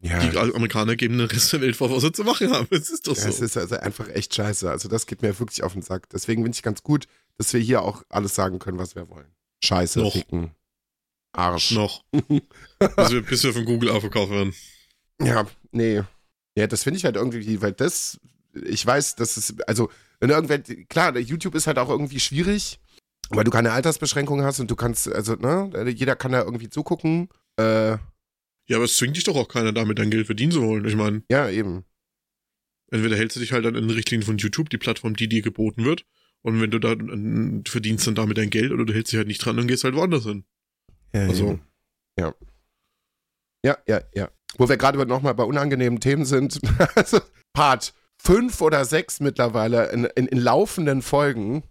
[0.07, 0.21] Ja.
[0.21, 2.67] Die Amerikaner geben den Rest der Welt vor, was sie zu machen haben.
[2.71, 3.29] Es ist doch so.
[3.29, 4.71] Es ist also einfach echt scheiße.
[4.71, 6.09] Also das geht mir wirklich auf den Sack.
[6.11, 7.07] Deswegen finde ich ganz gut,
[7.39, 9.27] dass wir hier auch alles sagen können, was wir wollen.
[9.65, 10.13] Scheiße, Noch.
[10.13, 10.51] Ficken,
[11.33, 11.73] Arsch.
[11.73, 12.05] Noch.
[12.11, 14.55] bis, wir, bis wir von Google aufgekauft werden.
[15.21, 16.03] Ja, nee.
[16.57, 18.19] Ja, das finde ich halt irgendwie, weil das,
[18.55, 19.91] ich weiß, dass es, also,
[20.21, 22.79] wenn irgendwer, klar, YouTube ist halt auch irgendwie schwierig,
[23.31, 27.29] weil du keine Altersbeschränkung hast und du kannst, also, ne, jeder kann da irgendwie zugucken.
[27.57, 27.97] Äh,
[28.69, 30.85] ja, aber es zwingt dich doch auch keiner damit, dein Geld verdienen zu wollen.
[30.85, 31.23] Ich meine.
[31.31, 31.85] Ja, eben.
[32.91, 35.85] Entweder hältst du dich halt an den Richtlinien von YouTube, die Plattform, die dir geboten
[35.85, 36.05] wird,
[36.47, 39.27] und wenn du da du verdienst dann damit dein Geld oder du hältst dich halt
[39.27, 40.45] nicht dran und gehst halt woanders hin.
[41.13, 41.49] Ja, also.
[41.51, 41.61] Eben.
[42.19, 42.35] Ja.
[43.65, 44.31] Ja, ja, ja.
[44.57, 46.61] Wo wir gerade nochmal bei unangenehmen Themen sind.
[46.95, 47.21] also
[47.53, 51.65] Part fünf oder sechs mittlerweile in, in, in laufenden Folgen.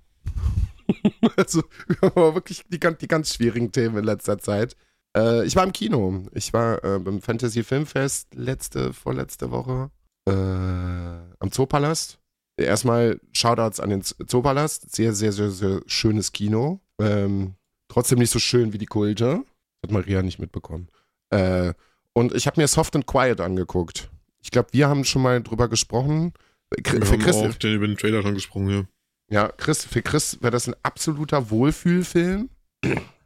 [1.37, 1.63] also
[2.01, 4.75] wirklich die, die ganz schwierigen Themen in letzter Zeit.
[5.15, 6.23] Äh, ich war im Kino.
[6.33, 9.89] Ich war äh, beim Fantasy Filmfest letzte, vorletzte Woche
[10.27, 12.19] äh, am Zoopalast.
[12.57, 14.93] Erstmal Shoutouts an den Zoopalast.
[14.95, 16.79] Sehr, sehr, sehr, sehr schönes Kino.
[16.99, 17.55] Ähm,
[17.89, 19.43] trotzdem nicht so schön wie die Kulte.
[19.83, 20.89] Hat Maria nicht mitbekommen.
[21.31, 21.73] Äh,
[22.13, 24.09] und ich habe mir Soft and Quiet angeguckt.
[24.41, 26.33] Ich glaube, wir haben schon mal drüber gesprochen.
[26.69, 28.83] Wir für haben Chris, auch den, über den Trailer schon gesprochen, ja.
[29.29, 32.49] Ja, Chris, für Chris wäre das ein absoluter Wohlfühlfilm.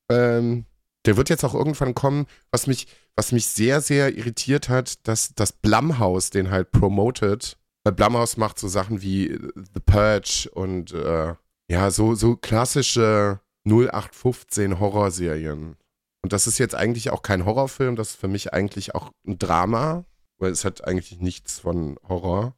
[0.09, 0.65] ähm,
[1.05, 5.33] Der wird jetzt auch irgendwann kommen, was mich, was mich sehr, sehr irritiert hat, dass
[5.33, 7.57] das Blumhouse den halt promotet.
[7.83, 11.35] Weil Blumhouse macht so Sachen wie The Purge und äh,
[11.69, 15.77] ja, so, so klassische 0815 Horrorserien.
[16.21, 19.37] Und das ist jetzt eigentlich auch kein Horrorfilm, das ist für mich eigentlich auch ein
[19.39, 20.05] Drama,
[20.37, 22.55] weil es hat eigentlich nichts von Horror.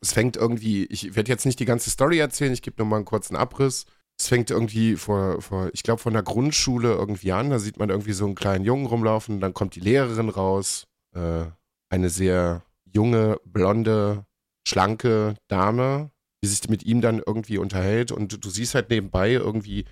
[0.00, 2.96] es fängt irgendwie, ich werde jetzt nicht die ganze Story erzählen, ich gebe nur mal
[2.96, 3.84] einen kurzen Abriss.
[4.20, 7.48] Es fängt irgendwie vor, vor ich glaube, von der Grundschule irgendwie an.
[7.48, 9.40] Da sieht man irgendwie so einen kleinen Jungen rumlaufen.
[9.40, 10.86] Dann kommt die Lehrerin raus.
[11.14, 11.46] Äh,
[11.88, 14.26] eine sehr junge, blonde,
[14.68, 16.10] schlanke Dame,
[16.44, 18.12] die sich mit ihm dann irgendwie unterhält.
[18.12, 19.86] Und du siehst halt nebenbei irgendwie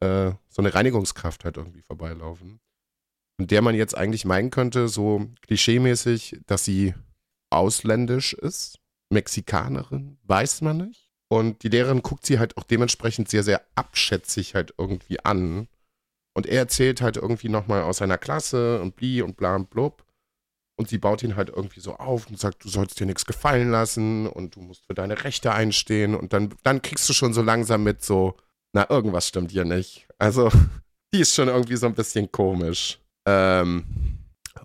[0.00, 2.60] äh, so eine Reinigungskraft halt irgendwie vorbeilaufen.
[3.38, 6.92] Und der man jetzt eigentlich meinen könnte, so klischeemäßig, dass sie
[7.48, 11.09] ausländisch ist, Mexikanerin, weiß man nicht.
[11.32, 15.68] Und die Lehrerin guckt sie halt auch dementsprechend sehr, sehr abschätzig halt irgendwie an.
[16.34, 20.04] Und er erzählt halt irgendwie nochmal aus seiner Klasse und bli und bla und blub.
[20.76, 23.70] Und sie baut ihn halt irgendwie so auf und sagt, du sollst dir nichts gefallen
[23.70, 26.16] lassen und du musst für deine Rechte einstehen.
[26.16, 28.36] Und dann, dann kriegst du schon so langsam mit so,
[28.72, 30.08] na, irgendwas stimmt hier nicht.
[30.18, 30.50] Also,
[31.14, 32.98] die ist schon irgendwie so ein bisschen komisch.
[33.26, 33.84] Ähm,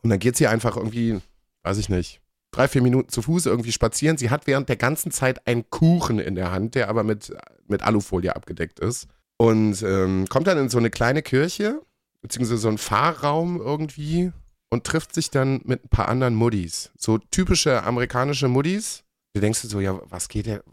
[0.02, 1.22] und dann geht sie einfach irgendwie,
[1.64, 2.22] weiß ich nicht,
[2.56, 4.18] drei, vier Minuten zu Fuß irgendwie spazieren.
[4.18, 7.34] Sie hat während der ganzen Zeit einen Kuchen in der Hand, der aber mit,
[7.68, 9.08] mit Alufolie abgedeckt ist.
[9.38, 11.82] Und ähm, kommt dann in so eine kleine Kirche,
[12.22, 14.32] beziehungsweise so einen Fahrraum irgendwie
[14.70, 16.92] und trifft sich dann mit ein paar anderen Muddis.
[16.98, 19.04] So typische amerikanische Muddis.
[19.34, 20.64] Du denkst so, ja, was geht der,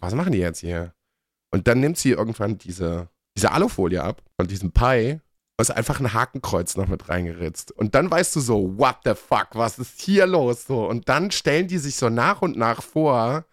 [0.00, 0.92] was machen die jetzt hier?
[1.50, 5.20] Und dann nimmt sie irgendwann diese, diese Alufolie ab von diesem Pie
[5.58, 7.72] hast einfach ein Hakenkreuz noch mit reingeritzt.
[7.72, 10.66] Und dann weißt du so, what the fuck, was ist hier los?
[10.66, 13.46] So, und dann stellen die sich so nach und nach vor.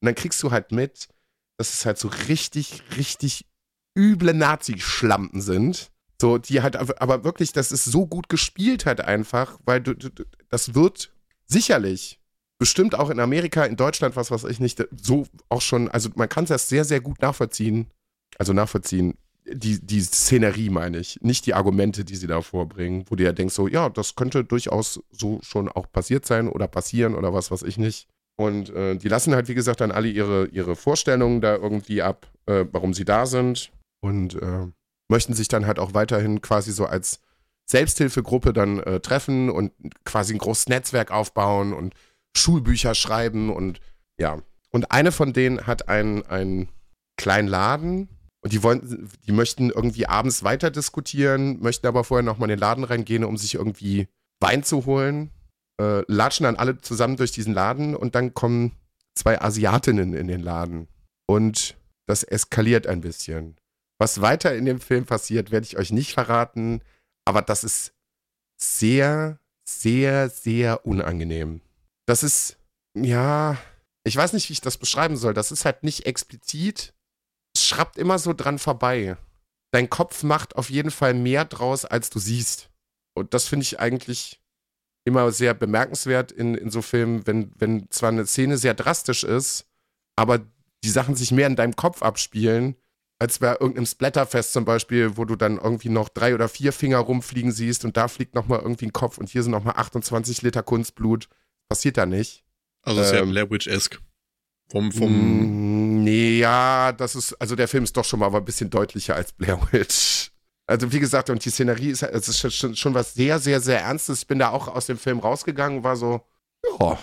[0.00, 1.08] Und dann kriegst du halt mit,
[1.56, 3.44] dass es halt so richtig, richtig
[3.96, 5.90] üble Nazi-Schlampen sind.
[6.20, 10.10] So, die halt aber wirklich, das ist so gut gespielt halt einfach, weil du, du
[10.48, 11.12] das wird
[11.46, 12.20] sicherlich
[12.58, 16.28] bestimmt auch in Amerika, in Deutschland, was weiß ich nicht, so auch schon, also man
[16.28, 17.86] kann das sehr, sehr gut nachvollziehen.
[18.36, 19.16] Also nachvollziehen,
[19.52, 23.32] die, die Szenerie meine ich, nicht die Argumente, die sie da vorbringen, wo du ja
[23.32, 27.50] denkst, so, ja, das könnte durchaus so schon auch passiert sein oder passieren oder was
[27.50, 28.08] weiß ich nicht.
[28.36, 32.30] Und äh, die lassen halt, wie gesagt, dann alle ihre, ihre Vorstellungen da irgendwie ab,
[32.46, 34.66] äh, warum sie da sind und äh,
[35.08, 37.20] möchten sich dann halt auch weiterhin quasi so als
[37.66, 39.72] Selbsthilfegruppe dann äh, treffen und
[40.04, 41.94] quasi ein großes Netzwerk aufbauen und
[42.36, 43.80] Schulbücher schreiben und
[44.18, 44.38] ja.
[44.70, 46.68] Und eine von denen hat einen, einen
[47.16, 48.08] kleinen Laden,
[48.42, 52.60] und die wollen, die möchten irgendwie abends weiter diskutieren, möchten aber vorher nochmal in den
[52.60, 54.08] Laden reingehen, um sich irgendwie
[54.40, 55.30] Wein zu holen.
[55.80, 58.72] Äh, latschen dann alle zusammen durch diesen Laden und dann kommen
[59.14, 60.88] zwei Asiatinnen in den Laden.
[61.26, 63.56] Und das eskaliert ein bisschen.
[64.00, 66.82] Was weiter in dem Film passiert, werde ich euch nicht verraten,
[67.24, 67.92] aber das ist
[68.60, 71.60] sehr, sehr, sehr unangenehm.
[72.06, 72.58] Das ist,
[72.96, 73.58] ja,
[74.04, 75.34] ich weiß nicht, wie ich das beschreiben soll.
[75.34, 76.94] Das ist halt nicht explizit,
[77.66, 79.16] schrappt immer so dran vorbei.
[79.72, 82.70] Dein Kopf macht auf jeden Fall mehr draus, als du siehst.
[83.14, 84.40] Und das finde ich eigentlich
[85.04, 89.66] immer sehr bemerkenswert in, in so Filmen, wenn, wenn zwar eine Szene sehr drastisch ist,
[90.16, 90.40] aber
[90.84, 92.76] die Sachen sich mehr in deinem Kopf abspielen,
[93.18, 96.98] als bei irgendeinem Splatterfest zum Beispiel, wo du dann irgendwie noch drei oder vier Finger
[96.98, 100.62] rumfliegen siehst und da fliegt nochmal irgendwie ein Kopf und hier sind nochmal 28 Liter
[100.62, 101.28] Kunstblut.
[101.68, 102.44] Passiert da nicht.
[102.82, 103.98] Also sehr ähm, Blair Witch-esque.
[104.70, 105.10] Vom, vom.
[106.06, 109.60] Ja, das ist, also der Film ist doch schon mal ein bisschen deutlicher als Blair
[109.70, 110.30] Witch.
[110.66, 113.80] Also wie gesagt, und die Szenerie ist, es ist schon, schon was sehr, sehr, sehr
[113.80, 114.20] Ernstes.
[114.20, 116.20] Ich bin da auch aus dem Film rausgegangen, war so,
[116.80, 116.98] ja.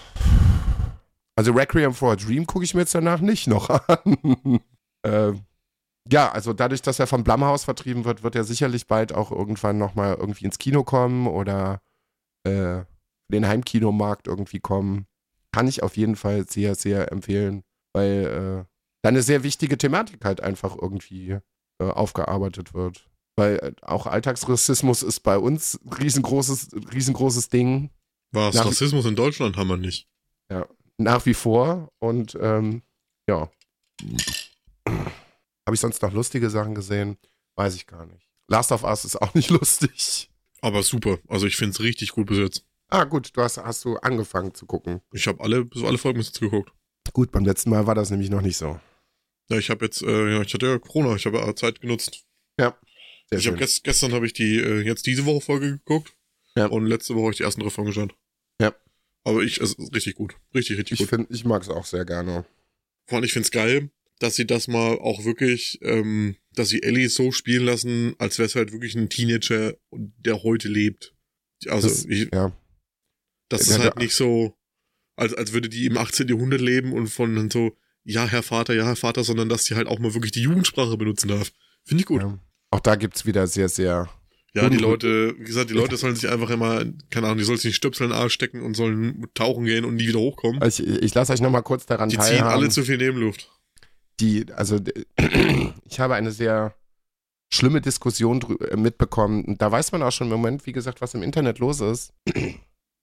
[1.36, 4.60] Also Requiem for a Dream gucke ich mir jetzt danach nicht noch an.
[5.04, 5.34] äh,
[6.12, 9.78] ja, also dadurch, dass er vom Blumhaus vertrieben wird, wird er sicherlich bald auch irgendwann
[9.78, 11.82] nochmal irgendwie ins Kino kommen oder
[12.44, 12.84] äh,
[13.30, 15.08] den Heimkinomarkt irgendwie kommen
[15.56, 18.75] kann ich auf jeden Fall sehr, sehr empfehlen, weil äh,
[19.06, 21.38] da eine sehr wichtige Thematik halt einfach irgendwie
[21.78, 23.08] äh, aufgearbeitet wird.
[23.36, 27.92] Weil äh, auch Alltagsrassismus ist bei uns ein riesengroßes, riesengroßes Ding.
[28.32, 28.56] Was?
[28.56, 30.08] Nach Rassismus in Deutschland haben wir nicht.
[30.50, 31.90] Ja, nach wie vor.
[32.00, 32.82] Und ähm,
[33.30, 33.52] ja.
[34.88, 37.18] Habe ich sonst noch lustige Sachen gesehen?
[37.56, 38.28] Weiß ich gar nicht.
[38.48, 40.32] Last of Us ist auch nicht lustig.
[40.62, 41.20] Aber super.
[41.28, 42.66] Also ich finde es richtig gut bis jetzt.
[42.90, 45.02] Ah, gut, du hast, hast du angefangen zu gucken.
[45.12, 46.74] Ich habe alle, so alle Folgen bis jetzt geguckt.
[47.14, 48.80] Gut, beim letzten Mal war das nämlich noch nicht so.
[49.50, 52.26] Ja, ich habe jetzt, äh, ja, ich hatte ja Corona, ich habe ja Zeit genutzt.
[52.60, 52.78] Ja.
[53.30, 56.16] Sehr ich habe gest, gestern habe ich die äh, jetzt diese Woche Folge geguckt.
[56.56, 56.68] Ja.
[56.68, 58.16] Und letzte Woche habe ich die ersten drei Folgen geschaut.
[58.62, 58.74] Ja.
[59.24, 60.36] Aber ich, es ist richtig gut.
[60.54, 61.10] Richtig, richtig ich gut.
[61.10, 62.46] Find, ich mag es auch sehr gerne.
[63.08, 63.90] Vor allem, ich finde es geil.
[64.20, 68.46] dass sie das mal auch wirklich, ähm, dass sie Ellie so spielen lassen, als wäre
[68.46, 71.14] es halt wirklich ein Teenager, der heute lebt.
[71.68, 72.56] Also, Das- ich, ja.
[73.50, 74.56] das ist halt nicht so,
[75.18, 76.30] als, als würde die im 18.
[76.30, 79.88] Jahrhundert leben und von so, ja, Herr Vater, ja, Herr Vater, sondern dass die halt
[79.88, 81.52] auch mal wirklich die Jugendsprache benutzen darf.
[81.84, 82.22] Finde ich gut.
[82.22, 82.40] Ja, ja.
[82.72, 84.08] Auch da gibt's wieder sehr, sehr.
[84.56, 87.58] die Und- Leute, wie gesagt, die Leute sollen sich einfach immer, keine Ahnung, die sollen
[87.58, 90.62] sich nicht Stöpsel in den Arsch stecken und sollen tauchen gehen und nie wieder hochkommen.
[90.64, 93.50] Ich, ich lasse euch nochmal kurz daran Die ziehen alle zu viel Nebenluft.
[94.20, 94.80] die, also
[95.90, 96.74] ich habe eine sehr
[97.54, 98.42] schlimme Diskussion
[98.72, 99.58] äh, mitbekommen.
[99.58, 102.14] Da weiß man auch schon im Moment, wie gesagt, was im Internet los ist.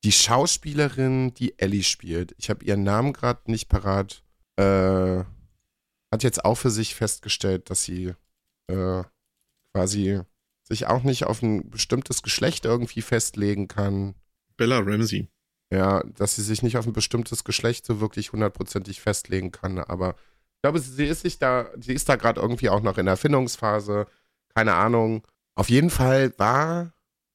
[0.04, 4.22] Die Schauspielerin, die Ellie spielt, ich habe ihren Namen gerade nicht parat,
[4.56, 5.24] äh,
[6.12, 8.14] hat jetzt auch für sich festgestellt, dass sie
[8.68, 9.02] äh,
[9.74, 10.20] quasi
[10.62, 14.14] sich auch nicht auf ein bestimmtes Geschlecht irgendwie festlegen kann.
[14.56, 15.28] Bella Ramsey.
[15.72, 19.78] Ja, dass sie sich nicht auf ein bestimmtes Geschlecht so wirklich hundertprozentig festlegen kann.
[19.78, 23.06] Aber ich glaube, sie ist sich da, sie ist da gerade irgendwie auch noch in
[23.06, 24.06] der Erfindungsphase.
[24.54, 25.26] Keine Ahnung.
[25.54, 26.92] Auf jeden Fall war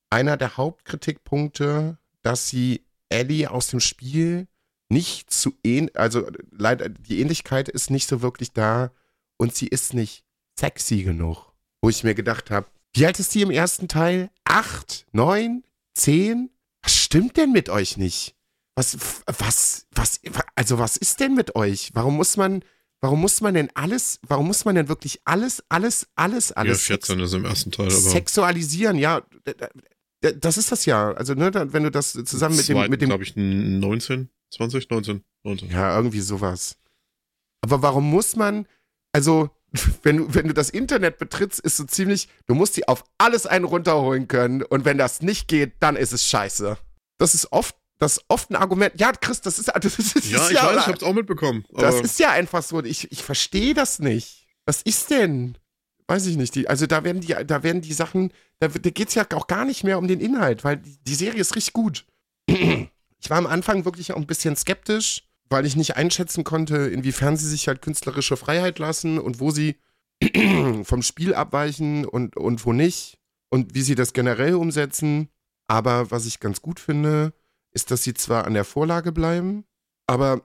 [0.09, 4.47] einer der Hauptkritikpunkte, dass sie Ellie aus dem Spiel
[4.89, 8.91] nicht zu ähn, also leider die Ähnlichkeit ist nicht so wirklich da
[9.37, 10.23] und sie ist nicht
[10.59, 11.53] sexy genug.
[11.81, 14.29] Wo ich mir gedacht habe, wie alt ist die im ersten Teil?
[14.43, 16.49] Acht, neun, zehn?
[16.81, 18.35] Was stimmt denn mit euch nicht?
[18.75, 20.21] Was, was, was,
[20.55, 21.91] also was ist denn mit euch?
[21.93, 22.63] Warum muss man,
[23.01, 26.83] warum muss man denn alles, warum muss man denn wirklich alles, alles, alles, Ja, alles
[26.83, 28.97] 14 ist im ersten Teil, aber sexualisieren?
[28.97, 29.23] Ja,
[30.21, 31.11] das ist das ja.
[31.13, 35.23] Also, ne, wenn du das zusammen mit dem, mit dem, glaube ich, 19, 20, 19,
[35.43, 35.69] 19.
[35.71, 36.77] ja, irgendwie sowas.
[37.61, 38.67] Aber warum muss man,
[39.13, 39.49] also,
[40.03, 43.45] wenn du, wenn du das Internet betrittst, ist so ziemlich, du musst die auf alles
[43.45, 46.77] einen runterholen können und wenn das nicht geht, dann ist es scheiße.
[47.17, 48.93] Das ist oft, das ist oft ein Argument.
[48.99, 51.65] Ja, Chris, das ist, das ist, das Ja, ist ich weiß, ich hab's auch mitbekommen.
[51.73, 52.83] das ist ja einfach so.
[52.83, 54.47] Ich, ich verstehe das nicht.
[54.65, 55.57] Was ist denn?
[56.07, 56.55] Weiß ich nicht.
[56.55, 59.47] Die, also da werden die, da werden die Sachen, da, da geht es ja auch
[59.47, 62.05] gar nicht mehr um den Inhalt, weil die, die Serie ist richtig gut.
[63.19, 67.37] Ich war am Anfang wirklich auch ein bisschen skeptisch, weil ich nicht einschätzen konnte, inwiefern
[67.37, 69.77] sie sich halt künstlerische Freiheit lassen und wo sie
[70.83, 73.17] vom Spiel abweichen und, und wo nicht
[73.49, 75.29] und wie sie das generell umsetzen.
[75.67, 77.33] Aber was ich ganz gut finde,
[77.71, 79.65] ist, dass sie zwar an der Vorlage bleiben,
[80.07, 80.41] aber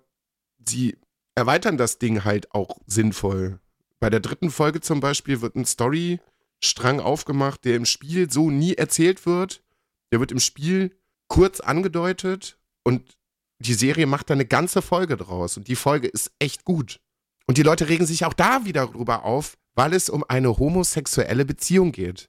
[0.66, 0.96] sie
[1.34, 3.60] erweitern das Ding halt auch sinnvoll.
[4.00, 8.74] Bei der dritten Folge zum Beispiel wird ein Storystrang aufgemacht, der im Spiel so nie
[8.74, 9.62] erzählt wird.
[10.10, 10.94] Der wird im Spiel
[11.28, 13.16] kurz angedeutet und
[13.62, 15.56] die Serie macht da eine ganze Folge draus.
[15.56, 17.00] Und die Folge ist echt gut.
[17.46, 21.44] Und die Leute regen sich auch da wieder drüber auf, weil es um eine homosexuelle
[21.44, 22.28] Beziehung geht.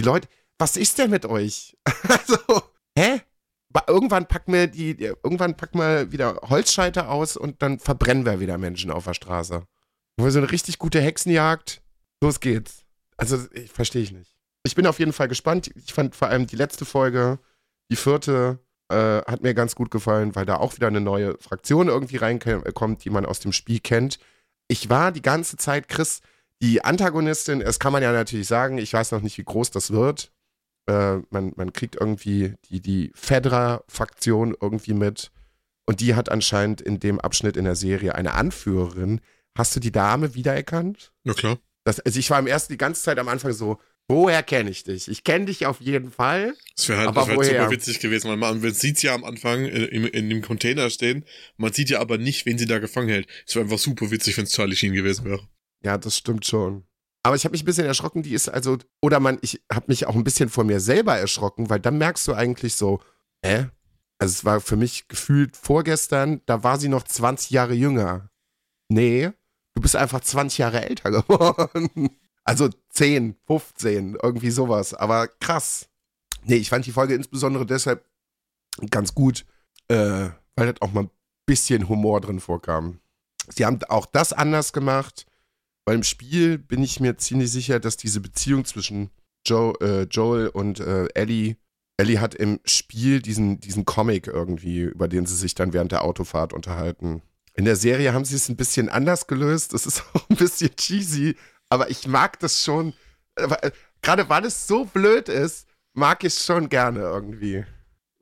[0.00, 1.76] Die Leute, was ist denn mit euch?
[2.08, 2.62] also,
[2.96, 3.20] hä?
[3.86, 8.58] Irgendwann packen wir die, irgendwann packen wir wieder Holzscheite aus und dann verbrennen wir wieder
[8.58, 9.66] Menschen auf der Straße.
[10.18, 11.82] Wo so eine richtig gute Hexenjagd.
[12.22, 12.84] Los geht's.
[13.16, 14.36] Also, ich verstehe ich nicht.
[14.64, 15.70] Ich bin auf jeden Fall gespannt.
[15.74, 17.38] Ich fand vor allem die letzte Folge,
[17.90, 18.58] die vierte,
[18.92, 23.04] äh, hat mir ganz gut gefallen, weil da auch wieder eine neue Fraktion irgendwie reinkommt,
[23.04, 24.18] die man aus dem Spiel kennt.
[24.68, 26.20] Ich war die ganze Zeit, Chris,
[26.60, 29.90] die Antagonistin, das kann man ja natürlich sagen, ich weiß noch nicht, wie groß das
[29.90, 30.30] wird.
[30.86, 35.32] Äh, man, man kriegt irgendwie die, die Fedra-Faktion irgendwie mit.
[35.86, 39.20] Und die hat anscheinend in dem Abschnitt in der Serie eine Anführerin.
[39.56, 41.12] Hast du die Dame wiedererkannt?
[41.24, 41.58] Ja, klar.
[41.84, 43.78] Das, also ich war im ersten die ganze Zeit am Anfang so,
[44.08, 45.08] woher kenne ich dich?
[45.08, 46.54] Ich kenne dich auf jeden Fall.
[46.76, 49.64] Das wäre halt, wär halt super witzig gewesen, weil man, man sieht's ja am Anfang
[49.64, 51.24] in, in, in dem Container stehen,
[51.56, 53.26] man sieht ja aber nicht, wen sie da gefangen hält.
[53.46, 55.48] Es wäre einfach super witzig, wenn es Charlie Sheen gewesen wäre.
[55.84, 56.84] Ja, das stimmt schon.
[57.24, 60.06] Aber ich habe mich ein bisschen erschrocken, die ist also, oder man, ich habe mich
[60.06, 63.00] auch ein bisschen vor mir selber erschrocken, weil dann merkst du eigentlich so,
[63.44, 63.66] hä?
[64.18, 68.30] Also es war für mich gefühlt vorgestern, da war sie noch 20 Jahre jünger.
[68.88, 69.30] Nee,
[69.74, 72.10] du bist einfach 20 Jahre älter geworden.
[72.44, 74.94] Also 10, 15, irgendwie sowas.
[74.94, 75.88] Aber krass.
[76.44, 78.04] Nee, ich fand die Folge insbesondere deshalb
[78.90, 79.44] ganz gut,
[79.88, 81.10] äh, weil halt auch mal ein
[81.46, 83.00] bisschen Humor drin vorkam.
[83.48, 85.26] Sie haben auch das anders gemacht.
[85.84, 89.10] Weil im Spiel bin ich mir ziemlich sicher, dass diese Beziehung zwischen
[89.44, 91.56] Joe, äh, Joel und äh, Ellie,
[91.96, 96.04] Ellie hat im Spiel diesen, diesen Comic irgendwie, über den sie sich dann während der
[96.04, 97.22] Autofahrt unterhalten.
[97.54, 99.74] In der Serie haben sie es ein bisschen anders gelöst.
[99.74, 101.36] Das ist auch ein bisschen cheesy,
[101.72, 102.92] aber ich mag das schon.
[103.36, 103.70] äh,
[104.02, 107.64] Gerade weil es so blöd ist, mag ich es schon gerne irgendwie.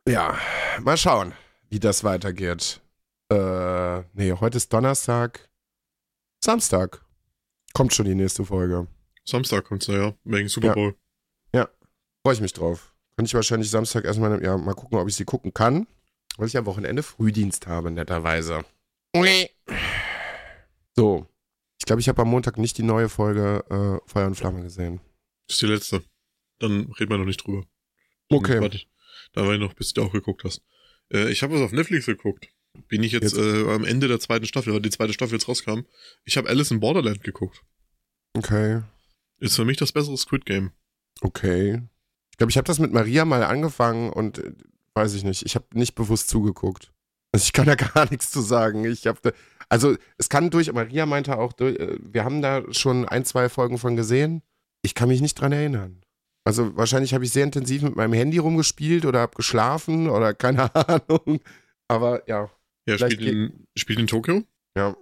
[0.07, 0.39] Ja,
[0.81, 1.35] mal schauen,
[1.69, 2.81] wie das weitergeht.
[3.33, 5.49] Äh, nee, heute ist Donnerstag.
[6.45, 7.05] Samstag.
[7.73, 8.87] Kommt schon die nächste Folge.
[9.25, 10.75] Samstag kommt's da, ja, wegen Super Ja.
[10.75, 10.95] Bowl.
[12.23, 12.95] Freue ich mich drauf.
[13.17, 15.87] Kann ich wahrscheinlich Samstag erstmal ja, mal gucken, ob ich sie gucken kann.
[16.37, 18.63] Weil ich am Wochenende Frühdienst habe, netterweise.
[20.95, 21.27] So.
[21.91, 25.01] Ich glaube, ich habe am Montag nicht die neue Folge äh, Feuer und Flamme gesehen.
[25.49, 26.05] Das ist die letzte.
[26.61, 27.65] Dann reden wir noch nicht drüber.
[28.29, 28.61] Okay.
[28.61, 28.83] Warte,
[29.33, 30.63] da war ich noch, bis du auch geguckt hast.
[31.13, 32.47] Äh, ich habe was auf Netflix geguckt.
[32.87, 35.49] Bin ich jetzt, Jetzt- Äh, am Ende der zweiten Staffel, weil die zweite Staffel jetzt
[35.49, 35.81] rauskam.
[36.25, 37.61] Ich habe Alice in Borderland geguckt.
[38.35, 38.83] Okay.
[39.41, 40.71] Ist für mich das bessere Squid Game.
[41.23, 41.83] Okay.
[42.31, 44.53] Ich glaube, ich habe das mit Maria mal angefangen und äh,
[44.95, 45.45] weiß ich nicht.
[45.45, 46.93] Ich habe nicht bewusst zugeguckt.
[47.33, 48.85] Also ich kann da gar nichts zu sagen.
[48.85, 49.35] Ich habe,
[49.71, 50.71] also es kann durch.
[50.73, 54.43] Maria meinte auch, äh, wir haben da schon ein, zwei Folgen von gesehen.
[54.83, 56.03] Ich kann mich nicht dran erinnern.
[56.45, 60.75] Also wahrscheinlich habe ich sehr intensiv mit meinem Handy rumgespielt oder habe geschlafen oder keine
[60.75, 61.41] Ahnung.
[61.89, 62.51] Aber ja,
[62.87, 64.43] Ja, spielt in, spielt in Tokio.
[64.77, 64.97] ja.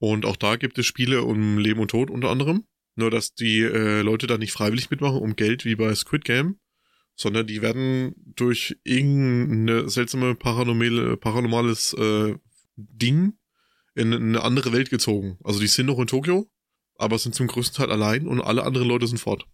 [0.00, 2.64] Und auch da gibt es Spiele um Leben und Tod unter anderem.
[2.96, 6.58] Nur, dass die äh, Leute da nicht freiwillig mitmachen um Geld wie bei Squid Game,
[7.16, 12.34] sondern die werden durch irgendeine seltsame paranormale, paranormales äh,
[12.76, 13.38] Ding
[13.94, 15.38] in eine andere Welt gezogen.
[15.44, 16.48] Also die sind noch in Tokio,
[16.96, 19.46] aber sind zum größten Teil allein und alle anderen Leute sind fort.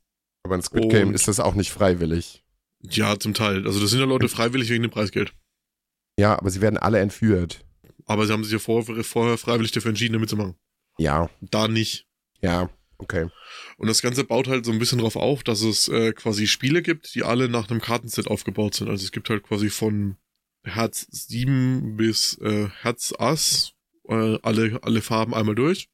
[0.42, 2.42] Aber in Squid Game Und- ist das auch nicht freiwillig.
[2.82, 3.66] Ja, zum Teil.
[3.66, 5.34] Also das sind ja Leute freiwillig wegen dem Preisgeld.
[6.18, 7.64] Ja, aber sie werden alle entführt.
[8.06, 10.54] Aber sie haben sich ja vor, vorher freiwillig dafür entschieden, damit zu machen.
[10.98, 12.06] Ja, Da nicht.
[12.40, 13.28] ja, okay.
[13.76, 16.80] Und das Ganze baut halt so ein bisschen drauf auf, dass es äh, quasi Spiele
[16.82, 18.88] gibt, die alle nach einem Kartenset aufgebaut sind.
[18.88, 20.16] Also es gibt halt quasi von
[20.64, 23.72] Herz 7 bis äh, Herz Ass
[24.10, 25.88] äh, alle, alle Farben einmal durch.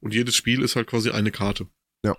[0.00, 1.66] Und jedes Spiel ist halt quasi eine Karte.
[2.04, 2.16] Ja.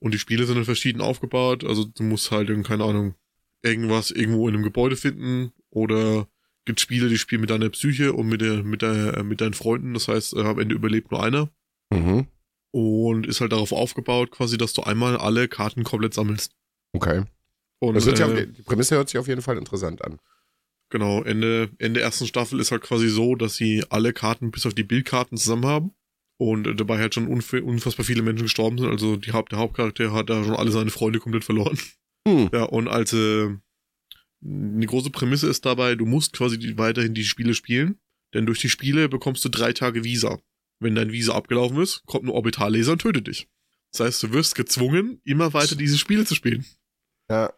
[0.00, 1.64] Und die Spiele sind dann verschieden aufgebaut.
[1.64, 3.14] Also du musst halt, in, keine Ahnung,
[3.62, 6.28] irgendwas irgendwo in einem Gebäude finden oder
[6.64, 9.54] gibt Spiele, die spielen mit deiner Psyche und mit, der, mit, der, äh, mit deinen
[9.54, 9.94] Freunden.
[9.94, 11.50] Das heißt, äh, am Ende überlebt nur einer
[11.90, 12.26] Mhm.
[12.70, 16.52] und ist halt darauf aufgebaut, quasi, dass du einmal alle Karten komplett sammelst.
[16.92, 17.24] Okay.
[17.78, 20.18] Und Das hört sich äh, die Prämisse hört sich auf jeden Fall interessant an.
[20.90, 24.74] Genau, Ende, Ende ersten Staffel ist halt quasi so, dass sie alle Karten bis auf
[24.74, 25.94] die Bildkarten zusammen haben.
[26.40, 28.88] Und dabei halt schon unf unfassbar viele Menschen gestorben sind.
[28.88, 31.78] Also die der Hauptcharakter hat da schon alle seine Freunde komplett verloren.
[32.28, 32.50] Hm.
[32.52, 33.48] Ja, und als äh,
[34.44, 37.98] eine große Prämisse ist dabei, du musst quasi die, weiterhin die Spiele spielen,
[38.34, 40.38] denn durch die Spiele bekommst du drei Tage Visa.
[40.80, 43.48] Wenn dein Visa abgelaufen ist, kommt ein Orbitalleser und tötet dich.
[43.92, 46.64] Das heißt, du wirst gezwungen, immer weiter diese Spiele zu spielen.
[47.30, 47.52] Ja.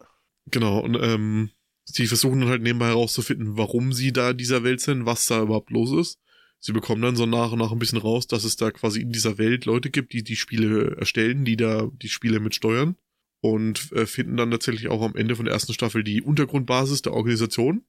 [0.51, 1.51] Genau, und ähm,
[1.95, 5.43] sie versuchen dann halt nebenbei herauszufinden, warum sie da in dieser Welt sind, was da
[5.43, 6.19] überhaupt los ist.
[6.59, 9.13] Sie bekommen dann so nach und nach ein bisschen raus, dass es da quasi in
[9.13, 12.97] dieser Welt Leute gibt, die die Spiele erstellen, die da die Spiele mit steuern
[13.41, 17.15] und äh, finden dann tatsächlich auch am Ende von der ersten Staffel die Untergrundbasis der
[17.15, 17.85] Organisation.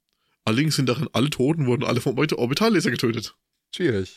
[0.46, 3.36] Allerdings sind darin alle Toten, wurden alle vom Orbit- Orbitalleser getötet.
[3.76, 4.16] Schwierig.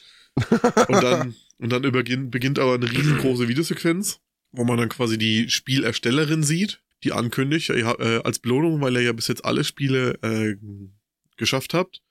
[0.88, 1.82] Und dann, und dann
[2.30, 4.20] beginnt aber eine riesengroße Videosequenz,
[4.52, 9.02] wo man dann quasi die Spielerstellerin sieht, die ankündigt, ja, äh, als Belohnung, weil ihr
[9.02, 10.56] ja bis jetzt alle Spiele äh,
[11.36, 12.02] geschafft habt,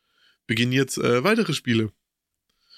[0.47, 1.91] beginnen jetzt äh, weitere Spiele.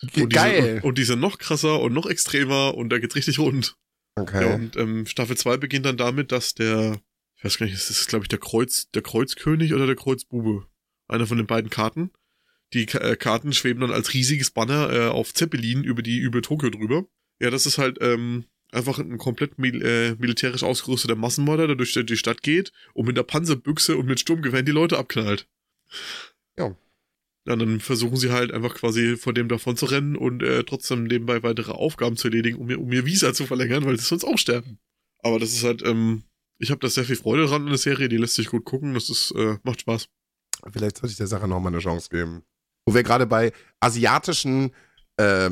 [0.02, 0.62] Und die Geil.
[0.62, 3.76] Sind, und, und die sind noch krasser und noch extremer und da geht's richtig rund.
[4.18, 4.54] Ja, okay.
[4.54, 7.02] und ähm, Staffel 2 beginnt dann damit, dass der,
[7.38, 10.68] ich weiß gar nicht, das ist glaube ich der Kreuz, der Kreuzkönig oder der Kreuzbube.
[11.08, 12.12] Einer von den beiden Karten.
[12.74, 16.70] Die äh, Karten schweben dann als riesiges Banner äh, auf Zeppelin über die über Tokio
[16.70, 17.06] drüber.
[17.40, 18.46] Ja, das ist halt ähm,
[18.76, 23.18] einfach ein komplett mil äh, militärisch ausgerüsteter Massenmörder, der durch die- Stadt geht und mit
[23.18, 25.48] der Panzerbüchse und mit Sturmgewehren die Leute abknallt.
[26.58, 26.76] Ja.
[27.48, 31.04] Ja, dann versuchen sie halt einfach quasi vor dem davon zu rennen und äh, trotzdem
[31.04, 34.24] nebenbei weitere Aufgaben zu erledigen, um ihr, um ihr Visa zu verlängern, weil sie sonst
[34.24, 34.80] auch sterben.
[35.20, 36.24] Aber das ist halt, ähm,
[36.58, 38.96] ich habe da sehr viel Freude dran in der Serie, die lässt sich gut gucken,
[38.96, 40.08] das ist, äh, macht Spaß.
[40.72, 42.42] Vielleicht sollte ich der Sache nochmal eine Chance geben.
[42.86, 44.72] Wo wir gerade bei asiatischen
[45.18, 45.52] äh,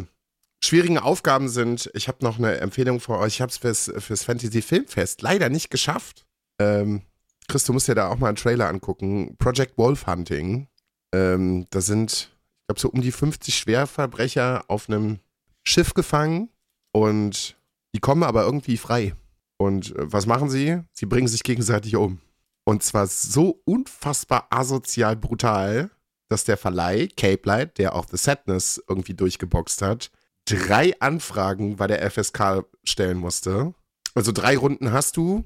[0.64, 3.36] schwierigen Aufgaben sind, ich habe noch eine Empfehlung für euch.
[3.36, 6.26] Ich habe es fürs, fürs Fantasy Filmfest leider nicht geschafft.
[6.60, 7.02] Ähm,
[7.48, 9.36] Chris, du musst dir da auch mal einen Trailer angucken.
[9.38, 10.68] Project Wolf Hunting.
[11.14, 15.20] Ähm, da sind, ich glaube, so um die 50 Schwerverbrecher auf einem
[15.64, 16.50] Schiff gefangen
[16.92, 17.58] und
[17.94, 19.16] die kommen aber irgendwie frei.
[19.58, 20.80] Und äh, was machen sie?
[20.94, 22.20] Sie bringen sich gegenseitig um.
[22.66, 25.92] Und zwar so unfassbar asozial brutal,
[26.30, 30.10] dass der Verleih, Cape Light, der auch The Sadness irgendwie durchgeboxt hat,
[30.46, 33.74] drei Anfragen bei der FSK stellen musste.
[34.16, 35.46] Also drei Runden hast du.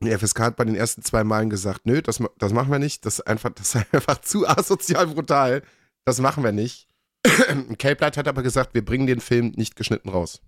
[0.00, 3.04] Die FSK hat bei den ersten zwei Malen gesagt, nö, das, das machen wir nicht.
[3.04, 5.62] Das ist einfach, das ist einfach zu asozial brutal.
[6.04, 6.88] Das machen wir nicht.
[7.78, 10.40] Cape hat aber gesagt, wir bringen den Film nicht geschnitten raus.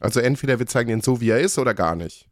[0.00, 2.28] Also entweder wir zeigen ihn so, wie er ist, oder gar nicht.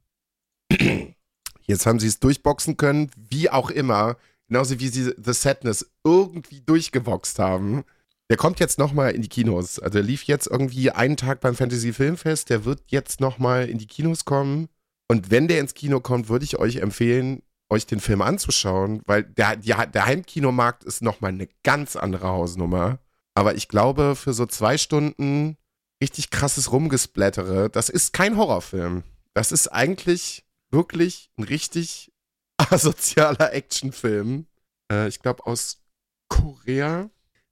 [1.62, 4.16] Jetzt haben sie es durchboxen können, wie auch immer.
[4.48, 7.84] Genauso wie sie The Sadness irgendwie durchgeboxt haben.
[8.30, 9.80] Der kommt jetzt nochmal in die Kinos.
[9.80, 12.48] Also der lief jetzt irgendwie einen Tag beim Fantasy Filmfest.
[12.48, 14.68] Der wird jetzt nochmal in die Kinos kommen.
[15.08, 19.24] Und wenn der ins Kino kommt, würde ich euch empfehlen, euch den Film anzuschauen, weil
[19.24, 23.00] der, die, der Heimkinomarkt ist nochmal eine ganz andere Hausnummer.
[23.34, 25.56] Aber ich glaube, für so zwei Stunden
[26.00, 27.68] richtig krasses Rumgesplättere.
[27.68, 29.02] Das ist kein Horrorfilm.
[29.34, 32.12] Das ist eigentlich wirklich ein richtig
[32.56, 34.46] asozialer Actionfilm.
[34.90, 35.82] Äh, ich glaube aus
[36.28, 37.10] Korea.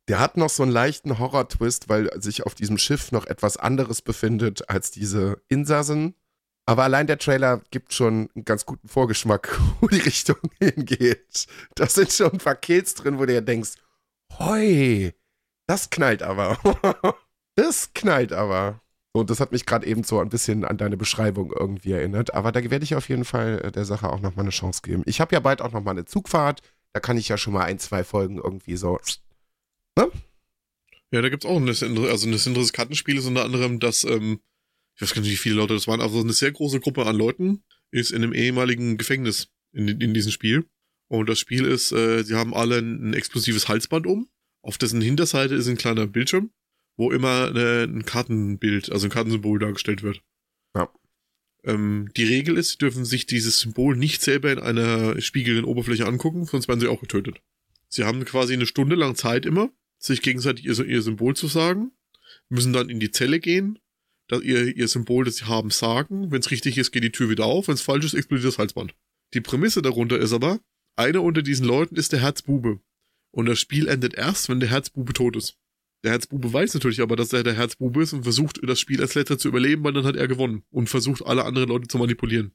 [0.08, 4.00] Der hat noch so einen leichten Horror-Twist, weil sich auf diesem Schiff noch etwas anderes
[4.00, 6.14] befindet als diese Insassen.
[6.64, 11.46] Aber allein der Trailer gibt schon einen ganz guten Vorgeschmack, wo die Richtung hingeht.
[11.74, 13.72] Da sind schon ein paar Kills drin, wo du dir denkst,
[14.38, 15.12] hoi,
[15.66, 16.58] das knallt aber.
[17.54, 18.80] das knallt aber.
[19.12, 22.32] Und das hat mich gerade eben so ein bisschen an deine Beschreibung irgendwie erinnert.
[22.34, 25.02] Aber da werde ich auf jeden Fall äh, der Sache auch nochmal eine Chance geben.
[25.06, 26.62] Ich habe ja bald auch nochmal eine Zugfahrt.
[26.94, 28.98] Da kann ich ja schon mal ein, zwei Folgen irgendwie so.
[29.98, 30.10] Ne?
[31.10, 34.40] Ja, da gibt es auch ein also ein interessantes Kartenspiel ist unter anderem, dass, ähm,
[34.94, 37.16] ich weiß gar nicht, wie viele Leute das waren, aber eine sehr große Gruppe an
[37.16, 40.66] Leuten ist in einem ehemaligen Gefängnis in, in diesem Spiel.
[41.08, 44.28] Und das Spiel ist, äh, sie haben alle ein, ein explosives Halsband um.
[44.62, 46.50] Auf dessen Hinterseite ist ein kleiner Bildschirm
[46.98, 50.20] wo immer äh, ein Kartenbild, also ein Kartensymbol dargestellt wird.
[50.74, 50.90] Ja.
[51.64, 56.06] Ähm, die Regel ist, sie dürfen sich dieses Symbol nicht selber in einer spiegelnden Oberfläche
[56.06, 57.40] angucken, sonst werden sie auch getötet.
[57.88, 61.92] Sie haben quasi eine Stunde lang Zeit immer, sich gegenseitig ihr, ihr Symbol zu sagen,
[62.48, 63.78] müssen dann in die Zelle gehen,
[64.28, 66.30] dass ihr, ihr Symbol, das sie haben, sagen.
[66.30, 67.68] Wenn es richtig ist, geht die Tür wieder auf.
[67.68, 68.94] Wenn es falsch ist, explodiert das Halsband.
[69.34, 70.60] Die Prämisse darunter ist aber,
[70.96, 72.80] einer unter diesen Leuten ist der Herzbube.
[73.30, 75.56] Und das Spiel endet erst, wenn der Herzbube tot ist.
[76.04, 79.14] Der Herzbube weiß natürlich aber, dass er der Herzbube ist und versucht, das Spiel als
[79.14, 82.52] letzter zu überleben, weil dann hat er gewonnen und versucht, alle anderen Leute zu manipulieren.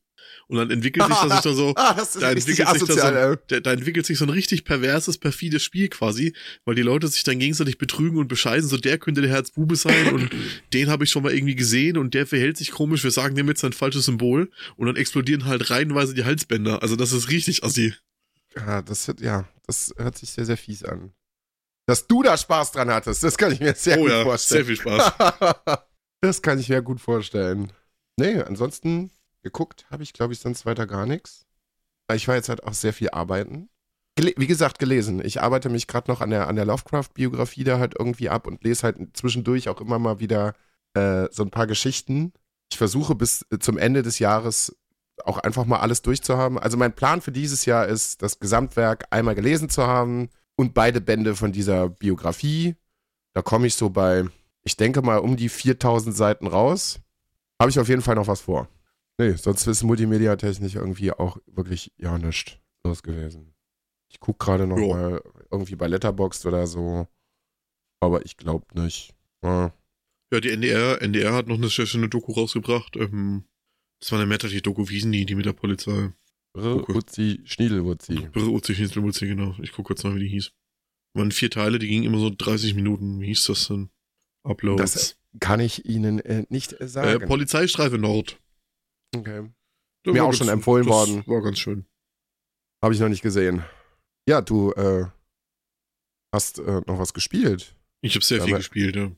[0.48, 3.74] Und dann entwickelt sich das dann so, ah, das da, entwickelt sich so da, da
[3.74, 6.34] entwickelt sich so ein richtig perverses, perfides Spiel quasi,
[6.64, 10.14] weil die Leute sich dann gegenseitig betrügen und bescheißen, so der könnte der Herzbube sein
[10.14, 10.30] und
[10.74, 13.50] den habe ich schon mal irgendwie gesehen und der verhält sich komisch, wir sagen dem
[13.50, 16.82] jetzt sein falsches Symbol und dann explodieren halt reihenweise die Halsbänder.
[16.82, 17.94] Also das ist richtig assi.
[18.56, 21.12] Ja, das hört, ja, das hört sich sehr, sehr fies an.
[21.86, 24.66] Dass du da Spaß dran hattest, das kann ich mir sehr oh, gut ja, vorstellen.
[24.66, 25.80] Sehr viel Spaß.
[26.22, 27.74] das kann ich mir gut vorstellen.
[28.18, 29.12] Nee, ansonsten
[29.42, 31.46] geguckt habe ich, glaube ich, sonst weiter gar nichts.
[32.14, 33.70] Ich war jetzt halt auch sehr viel arbeiten.
[34.16, 35.24] Gele wie gesagt, gelesen.
[35.24, 38.64] Ich arbeite mich gerade noch an der, an der Lovecraft-Biografie da halt irgendwie ab und
[38.64, 40.54] lese halt zwischendurch auch immer mal wieder
[40.94, 42.32] äh, so ein paar Geschichten.
[42.72, 44.76] Ich versuche bis zum Ende des Jahres
[45.26, 46.58] auch einfach mal alles durchzuhaben.
[46.60, 51.02] Also mein Plan für dieses Jahr ist, das Gesamtwerk einmal gelesen zu haben, und beide
[51.02, 52.76] Bände von dieser Biografie.
[53.34, 54.26] Da komme ich so bei,
[54.64, 57.00] ich denke mal, um die 4000 Seiten raus.
[57.60, 58.68] Habe ich auf jeden Fall noch was vor.
[59.18, 63.54] Nee, sonst ist multimedia-technisch irgendwie auch wirklich ja nichts los gewesen.
[64.10, 64.94] Ich gucke gerade noch jo.
[64.94, 67.08] mal irgendwie bei Letterboxd oder so.
[68.00, 69.16] Aber ich glaube nicht.
[69.44, 69.74] Ja.
[70.32, 72.96] ja, die NDR, NDR hat noch eine sehr schöne Doku rausgebracht.
[72.96, 73.46] Ähm,
[74.00, 76.12] das war eine mehrteilige Doku, wie die, die mit der Polizei?
[76.56, 78.30] Uzi Schniedelwurzi.
[78.36, 79.56] Uzi Schniedelwurzi, genau.
[79.62, 80.52] Ich gucke kurz mal, wie die hieß.
[81.16, 83.20] Waren vier Teile, die gingen immer so 30 Minuten.
[83.22, 83.90] Wie hieß das denn?
[84.44, 84.94] Uploads.
[84.94, 87.22] Das kann ich Ihnen äh, nicht äh, sagen.
[87.22, 88.40] Äh, Polizeistreife Nord.
[89.16, 89.50] Okay.
[90.04, 91.24] Das Mir auch schon empfohlen worden.
[91.28, 91.86] War ganz schön.
[92.84, 93.64] Habe ich noch nicht gesehen.
[94.28, 95.06] Ja, du äh,
[96.34, 97.76] hast äh, noch was gespielt.
[98.02, 99.12] Ich habe sehr Aber viel gespielt, ja.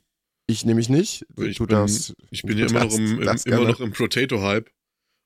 [0.47, 1.25] Ich nämlich nicht.
[1.37, 4.69] Ich du bin, das, ich bin ja immer, noch im, im immer noch im Potato-Hype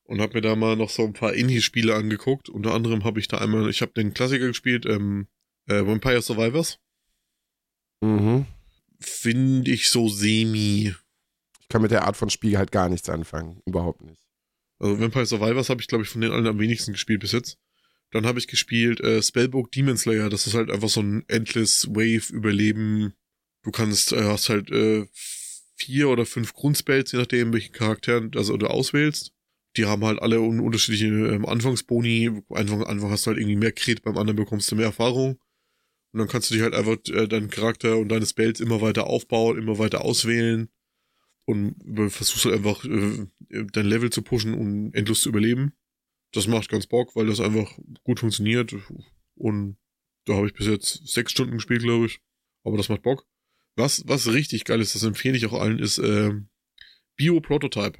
[0.10, 2.50] und habe mir da mal noch so ein paar Indie-Spiele angeguckt.
[2.50, 5.28] Unter anderem habe ich da einmal, ich habe den Klassiker gespielt, ähm,
[5.68, 6.80] äh, Vampire Survivors.
[8.02, 8.48] Mhm.
[9.00, 10.96] Finde ich so semi.
[11.60, 13.62] Ich kann mit der Art von Spiel halt gar nichts anfangen.
[13.68, 14.20] Überhaupt nicht.
[14.80, 17.60] Also Vampire Survivors habe ich, glaube ich, von den allen am wenigsten gespielt bis jetzt.
[18.10, 20.32] Dann habe ich gespielt äh, Spellbook Demon Slayer.
[20.32, 23.14] Das ist halt einfach so ein Endless Wave Überleben.
[23.62, 25.06] Du kannst, äh, hast halt äh,
[25.76, 29.34] vier oder fünf Grundspells, je nachdem, welchen Charakter also, du auswählst
[29.78, 32.42] die haben halt alle un unterschiedliche ähm, Anfangsboni.
[32.50, 35.40] Einfach, einfach hast du halt irgendwie mehr Kret, beim anderen bekommst du mehr Erfahrung.
[36.12, 39.08] Und dann kannst du dich halt einfach äh, deinen Charakter und deine Spells immer weiter
[39.08, 40.70] aufbauen, immer weiter auswählen.
[41.46, 41.76] Und
[42.12, 43.28] versuchst halt einfach äh,
[43.72, 45.74] dein Level zu pushen und endlos zu überleben.
[46.32, 48.76] Das macht ganz Bock, weil das einfach gut funktioniert.
[49.36, 49.78] Und
[50.26, 52.20] da habe ich bis jetzt sechs Stunden gespielt, glaube ich.
[52.64, 53.26] Aber das macht Bock.
[53.76, 56.34] Was, was richtig geil ist, das empfehle ich auch allen, ist äh,
[57.16, 57.98] Bio-Prototype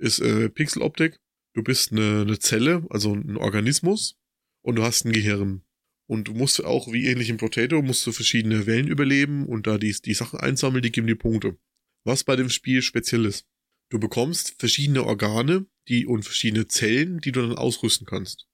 [0.00, 1.20] ist äh, Pixeloptik.
[1.54, 4.16] Du bist eine, eine Zelle, also ein Organismus
[4.62, 5.62] und du hast ein Gehirn.
[6.06, 9.78] Und du musst auch, wie ähnlich im Potato, musst du verschiedene Wellen überleben und da
[9.78, 11.56] die, die Sachen einsammeln, die geben dir Punkte.
[12.04, 13.46] Was bei dem Spiel speziell ist.
[13.90, 18.46] Du bekommst verschiedene Organe die, und verschiedene Zellen, die du dann ausrüsten kannst.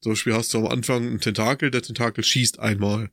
[0.00, 3.10] Zum Beispiel hast du am Anfang einen Tentakel, der Tentakel schießt einmal.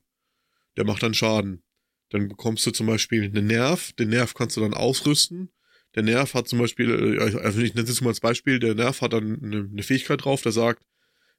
[0.76, 1.62] Der macht dann Schaden.
[2.10, 5.50] Dann bekommst du zum Beispiel einen Nerv, den Nerv kannst du dann ausrüsten
[5.94, 8.74] der Nerv hat zum Beispiel, äh, also ich nenne es jetzt mal als Beispiel, der
[8.74, 10.84] Nerv hat dann eine, eine Fähigkeit drauf, der sagt,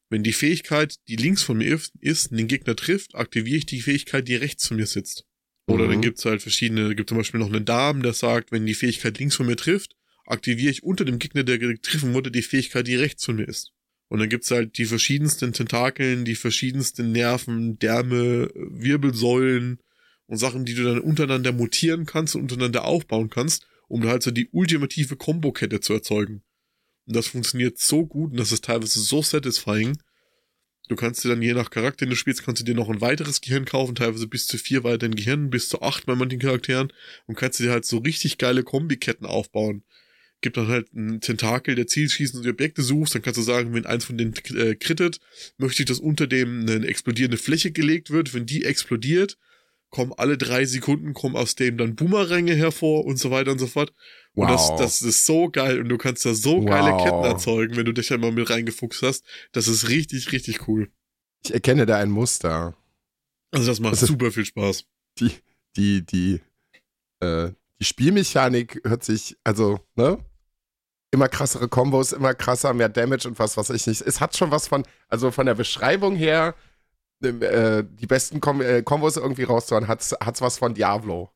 [0.09, 4.27] wenn die Fähigkeit, die links von mir ist, den Gegner trifft, aktiviere ich die Fähigkeit,
[4.27, 5.25] die rechts von mir sitzt.
[5.67, 5.89] Oder Mhm.
[5.91, 9.17] dann gibt's halt verschiedene, gibt zum Beispiel noch einen Darm, der sagt, wenn die Fähigkeit
[9.19, 9.95] links von mir trifft,
[10.25, 13.71] aktiviere ich unter dem Gegner, der getroffen wurde, die Fähigkeit, die rechts von mir ist.
[14.09, 19.79] Und dann gibt's halt die verschiedensten Tentakeln, die verschiedensten Nerven, Därme, Wirbelsäulen
[20.27, 24.31] und Sachen, die du dann untereinander mutieren kannst und untereinander aufbauen kannst, um halt so
[24.31, 26.43] die ultimative Kombokette zu erzeugen.
[27.05, 29.97] Und das funktioniert so gut und das ist teilweise so satisfying.
[30.87, 33.01] Du kannst dir dann je nach Charakter, den du spielst, kannst du dir noch ein
[33.01, 36.93] weiteres Gehirn kaufen, teilweise bis zu vier weiteren Gehirnen, bis zu acht bei manchen Charakteren
[37.27, 39.83] und kannst dir halt so richtig geile Kombiketten aufbauen.
[40.39, 43.73] Gibt dann halt einen Tentakel, der Zielschießen und die Objekte suchst, dann kannst du sagen,
[43.73, 45.19] wenn eins von denen äh, krittet,
[45.57, 48.33] möchte ich, dass unter dem eine explodierende Fläche gelegt wird.
[48.33, 49.37] Wenn die explodiert,
[49.91, 53.67] kommen alle drei Sekunden, kommen aus dem dann Boomeränge hervor und so weiter und so
[53.67, 53.93] fort.
[54.33, 54.79] Und das, Wow.
[54.79, 57.03] das ist so geil und du kannst da so geile Wow.
[57.03, 59.23] Ketten erzeugen, wenn du dich einmal mit reingefuchst hast.
[59.51, 60.89] Das ist richtig, richtig cool.
[61.43, 62.75] Ich erkenne da ein Muster.
[63.51, 64.85] Also das macht Also- super viel Spaß.
[65.19, 65.31] Die,
[65.75, 66.39] die, die,
[67.19, 70.23] äh, die Spielmechanik hört sich, also, ne?
[71.13, 74.01] Immer krassere Kombos, immer krasser, mehr Damage und was weiß ich nicht.
[74.01, 76.55] Es hat schon was von, also von der Beschreibung her,
[77.23, 81.29] äh, die besten Kom äh, Kombos irgendwie rauszuhauen, hat's, hat's was von Diablo.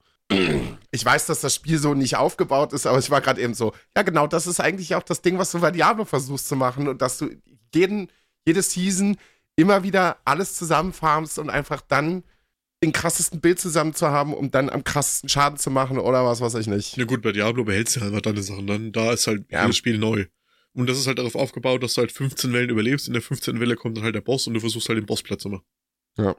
[0.92, 3.74] Ich weiß, dass das Spiel so nicht aufgebaut ist, aber ich war gerade eben so,
[3.96, 6.88] ja genau, das ist eigentlich auch das Ding, was du bei Diablo versuchst zu machen
[6.88, 7.30] und dass du
[7.74, 8.10] jeden,
[8.46, 9.18] jede Season
[9.56, 12.24] immer wieder alles zusammenfarmst und einfach dann
[12.84, 16.42] den krassesten Bild zusammen zu haben, um dann am krassesten Schaden zu machen oder was
[16.42, 16.98] weiß ich nicht.
[16.98, 18.68] Na gut, bei Diablo behältst du halt deine Sachen.
[18.68, 19.62] Dann, da ist halt Ja.
[19.62, 20.26] jedes Spiel neu.
[20.74, 23.08] Und das ist halt darauf aufgebaut, dass du halt 15 Wellen überlebst.
[23.08, 23.60] In der 15.
[23.62, 25.64] Welle kommt dann halt der Boss und du versuchst halt den Boss platt zu machen.
[26.18, 26.36] Ja.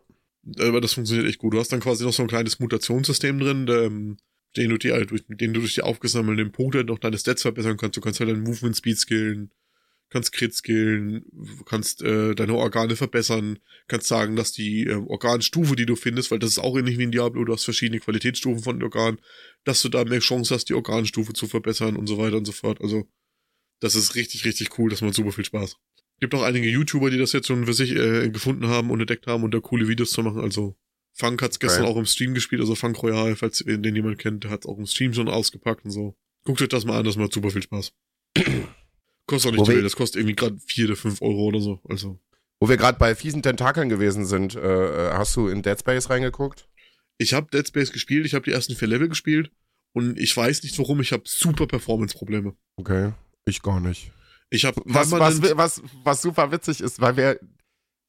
[0.61, 1.55] Aber das funktioniert echt gut.
[1.55, 4.17] Du hast dann quasi noch so ein kleines Mutationssystem drin, ähm,
[4.57, 7.77] den du dir halt durch, dem du durch die aufgesammelten Punkte noch deine Stats verbessern
[7.77, 7.97] kannst.
[7.97, 9.51] Du kannst halt deinen Movement Speed skillen,
[10.09, 11.25] kannst Crit skillen,
[11.67, 13.59] kannst äh, deine Organe verbessern,
[13.89, 17.05] kannst sagen, dass die äh, Organstufe, die du findest, weil das ist auch ähnlich wie
[17.05, 19.19] in Diablo, du hast verschiedene Qualitätsstufen von den Organen,
[19.65, 22.53] dass du da mehr Chance hast, die Organstufe zu verbessern und so weiter und so
[22.53, 22.81] fort.
[22.81, 23.09] Also,
[23.81, 25.77] das ist richtig, richtig cool, das macht super viel Spaß.
[26.21, 29.27] Gibt auch einige YouTuber, die das jetzt schon für sich äh, gefunden haben und entdeckt
[29.27, 30.41] haben und da coole Videos zu machen.
[30.41, 30.77] Also,
[31.13, 31.93] Funk hat's gestern Geil.
[31.93, 34.79] auch im Stream gespielt, also Funk Royal, falls ihr den jemand kennt, der hat's auch
[34.79, 36.17] im Stream schon ausgepackt und so.
[36.45, 37.93] Guckt euch das mal an, das macht super viel Spaß.
[39.27, 41.81] Kostet auch nicht viel, das kostet irgendwie gerade vier oder fünf Euro oder so.
[41.89, 42.21] Also,
[42.61, 46.11] Wo wir gerade bei fiesen Tentakeln gewesen sind, äh, äh, hast du in Dead Space
[46.11, 46.69] reingeguckt?
[47.19, 49.51] ich habe Dead Space gespielt, ich habe die ersten vier Level gespielt
[49.93, 52.55] und ich weiß nicht warum, ich habe super Performance-Probleme.
[52.77, 53.13] Okay,
[53.47, 54.13] ich gar nicht.
[54.51, 57.41] Ich habe Was, was, was, was super witzig ist, weil wir,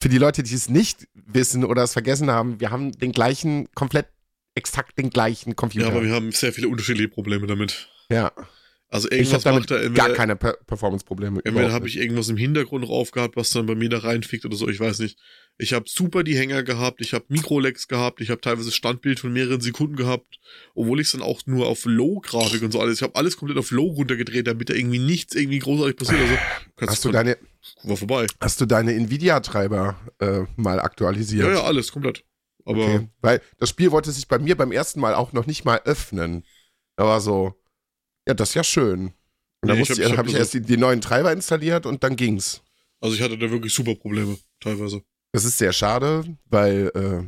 [0.02, 3.72] für die Leute, die es nicht wissen oder es vergessen haben, wir haben den gleichen,
[3.74, 4.08] komplett
[4.56, 5.88] exakt den gleichen ja, Computer.
[5.88, 7.90] aber wir haben sehr viele unterschiedliche Probleme damit.
[8.10, 8.32] Ja,
[8.90, 11.42] Also ich habe irgendwas damit macht er gar entweder, keine per Performance-Probleme.
[11.44, 14.56] entweder habe ich irgendwas im Hintergrund drauf gehabt, was dann bei mir da reinfickt oder
[14.56, 15.20] so, ich weiß nicht.
[15.58, 19.34] Ich habe super die Hänger gehabt, ich habe Mikrolex gehabt, ich habe teilweise Standbild von
[19.34, 20.40] mehreren Sekunden gehabt,
[20.74, 23.58] obwohl ich es dann auch nur auf Low-Grafik und so alles, ich habe alles komplett
[23.58, 26.22] auf Low runtergedreht, damit da irgendwie nichts irgendwie großartig passiert.
[26.22, 26.38] Also,
[26.92, 27.38] Hast du deine,
[27.84, 28.28] war vorbei.
[28.40, 31.48] hast du deine Nvidia-Treiber äh, mal aktualisiert?
[31.48, 32.24] Ja, ja, alles komplett.
[32.64, 33.10] Aber Okay.
[33.22, 36.44] Weil das Spiel wollte sich bei mir beim ersten Mal auch noch nicht mal öffnen.
[36.96, 37.56] Da war so,
[38.28, 39.08] ja, das ist ja schön.
[39.62, 41.02] Und dann Nee, ich musste hab- ich, ich hab habe ich erst die, die neuen
[41.02, 42.62] Treiber installiert und dann ging's.
[43.00, 45.02] Also ich hatte da wirklich super Probleme, teilweise.
[45.32, 47.24] Das ist sehr schade, weil äh,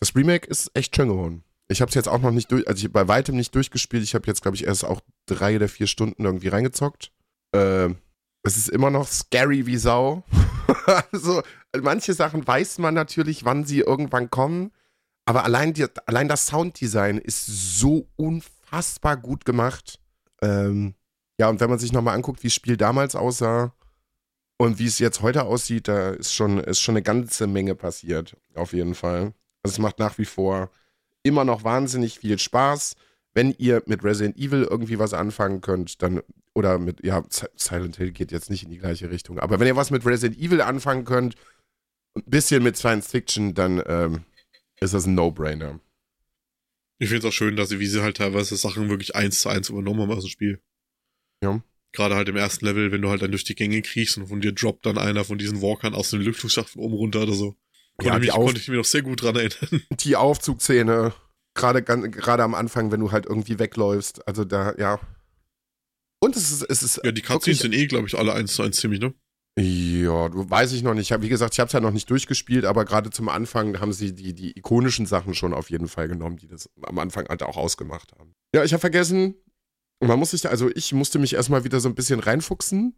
[0.00, 1.44] das Remake ist echt schön geworden.
[1.68, 4.02] Ich habe es jetzt auch noch nicht durch, also ich bei weitem nicht durchgespielt.
[4.02, 7.10] Ich habe jetzt, glaube ich, erst auch drei oder vier Stunden irgendwie reingezockt.
[7.52, 7.88] Äh,
[8.42, 10.24] es ist immer noch scary wie Sau.
[11.12, 11.42] also
[11.80, 14.72] manche Sachen weiß man natürlich, wann sie irgendwann kommen.
[15.24, 19.98] Aber allein, die, allein das Sounddesign ist so unfassbar gut gemacht.
[20.44, 20.94] Ähm,
[21.40, 23.74] ja, und wenn man sich nochmal anguckt, wie das Spiel damals aussah
[24.58, 28.36] und wie es jetzt heute aussieht, da ist schon, ist schon eine ganze Menge passiert.
[28.54, 29.32] Auf jeden Fall.
[29.62, 30.70] Also es macht nach wie vor
[31.22, 32.96] immer noch wahnsinnig viel Spaß.
[33.32, 36.22] Wenn ihr mit Resident Evil irgendwie was anfangen könnt, dann,
[36.54, 39.66] oder mit, ja, Si- Silent Hill geht jetzt nicht in die gleiche Richtung, aber wenn
[39.66, 41.34] ihr was mit Resident Evil anfangen könnt,
[42.14, 44.24] ein bisschen mit Science Fiction, dann ähm,
[44.78, 45.80] ist das ein No-Brainer.
[46.98, 49.48] Ich finde es auch schön, dass sie, wie sie halt teilweise Sachen wirklich eins zu
[49.48, 50.62] eins übernommen haben aus dem Spiel.
[51.42, 51.62] Ja.
[51.92, 54.40] Gerade halt im ersten Level, wenn du halt dann durch die Gänge kriegst und von
[54.40, 57.56] dir droppt dann einer von diesen Walkern aus dem Lüftungsschacht oben runter oder so.
[57.96, 59.82] Konnte, Ja, mich, konnte ich mir noch sehr gut dran erinnern.
[60.00, 61.14] Die Aufzugszene,
[61.54, 65.00] gerade gerade am Anfang, wenn du halt irgendwie wegläufst, also da, ja.
[66.20, 68.62] Und es ist, es ist Ja, die Cutscenes sind eh, glaube ich, alle eins zu
[68.62, 69.14] eins ziemlich, ne?
[69.56, 71.10] Ja, weiß ich noch nicht.
[71.22, 74.12] Wie gesagt, ich habe es ja noch nicht durchgespielt, aber gerade zum Anfang haben sie
[74.12, 77.56] die, die ikonischen Sachen schon auf jeden Fall genommen, die das am Anfang halt auch
[77.56, 78.34] ausgemacht haben.
[78.52, 79.36] Ja, ich habe vergessen,
[80.00, 82.96] man muss sich, also ich musste mich erstmal wieder so ein bisschen reinfuchsen,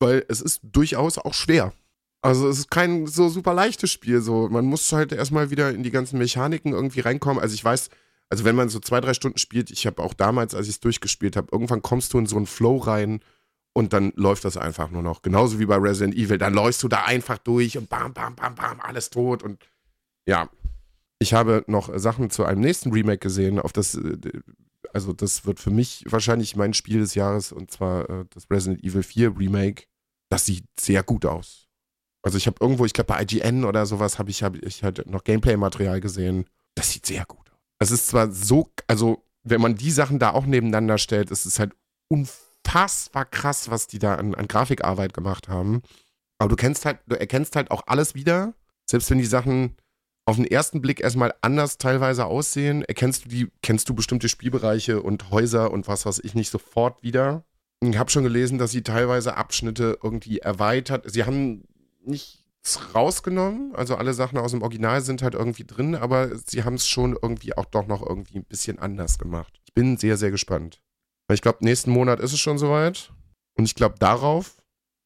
[0.00, 1.74] weil es ist durchaus auch schwer.
[2.22, 4.22] Also es ist kein so super leichtes Spiel.
[4.22, 7.40] So, man muss halt erstmal wieder in die ganzen Mechaniken irgendwie reinkommen.
[7.42, 7.90] Also ich weiß,
[8.30, 10.80] Also wenn man so zwei, drei Stunden spielt, ich habe auch damals, als ich es
[10.80, 13.20] durchgespielt habe, irgendwann kommst du in so einen Flow rein
[13.78, 15.22] und dann läuft das einfach nur noch.
[15.22, 16.36] Genauso wie bei Resident Evil.
[16.36, 19.70] Dann läufst du da einfach durch und bam, bam, bam, bam, alles tot und
[20.26, 20.50] ja.
[21.20, 24.18] Ich habe noch Sachen zu einem nächsten Remake gesehen, auf das, äh,
[24.92, 28.82] also das wird für mich wahrscheinlich mein Spiel des Jahres und zwar äh, das Resident
[28.82, 29.84] Evil 4 Remake.
[30.28, 31.68] Das sieht sehr gut aus.
[32.22, 35.08] Also ich habe irgendwo, ich glaube bei IGN oder sowas, habe ich, hab ich halt
[35.08, 36.46] noch Gameplay-Material gesehen.
[36.74, 37.58] Das sieht sehr gut aus.
[37.78, 41.60] Es ist zwar so, also wenn man die Sachen da auch nebeneinander stellt, ist es
[41.60, 41.76] halt
[42.08, 45.82] unfassbar krass, was die da an, an Grafikarbeit gemacht haben.
[46.38, 48.54] Aber du kennst halt, du erkennst halt auch alles wieder.
[48.86, 49.76] Selbst wenn die Sachen
[50.24, 55.02] auf den ersten Blick erstmal anders teilweise aussehen, erkennst du die, kennst du bestimmte Spielbereiche
[55.02, 57.44] und Häuser und was weiß ich nicht sofort wieder.
[57.80, 61.10] Ich habe schon gelesen, dass sie teilweise Abschnitte irgendwie erweitert.
[61.10, 61.64] Sie haben
[62.04, 66.74] nichts rausgenommen, also alle Sachen aus dem Original sind halt irgendwie drin, aber sie haben
[66.74, 69.58] es schon irgendwie auch doch noch irgendwie ein bisschen anders gemacht.
[69.64, 70.82] Ich bin sehr, sehr gespannt.
[71.28, 73.12] Weil ich glaube, nächsten Monat ist es schon soweit.
[73.54, 74.56] Und ich glaube, darauf,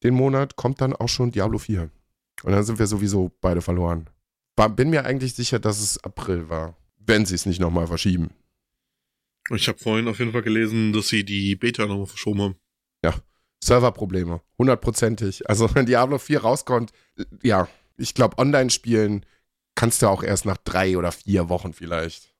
[0.01, 1.91] den Monat, kommt dann auch schon Diablo 4.
[2.43, 4.09] Und dann sind wir sowieso beide verloren.
[4.75, 6.75] Bin mir eigentlich sicher, dass es April war.
[6.97, 8.31] Wenn sie es nicht nochmal verschieben.
[9.49, 12.55] Ich habe vorhin auf jeden Fall gelesen, dass sie die Beta nochmal verschoben haben.
[13.03, 13.13] Ja,
[13.61, 14.41] Serverprobleme.
[14.57, 15.49] Hundertprozentig.
[15.49, 16.91] Also wenn Diablo 4 rauskommt,
[17.41, 17.67] ja,
[17.97, 19.25] ich glaube, Online-Spielen
[19.75, 22.33] kannst du auch erst nach drei oder vier Wochen vielleicht.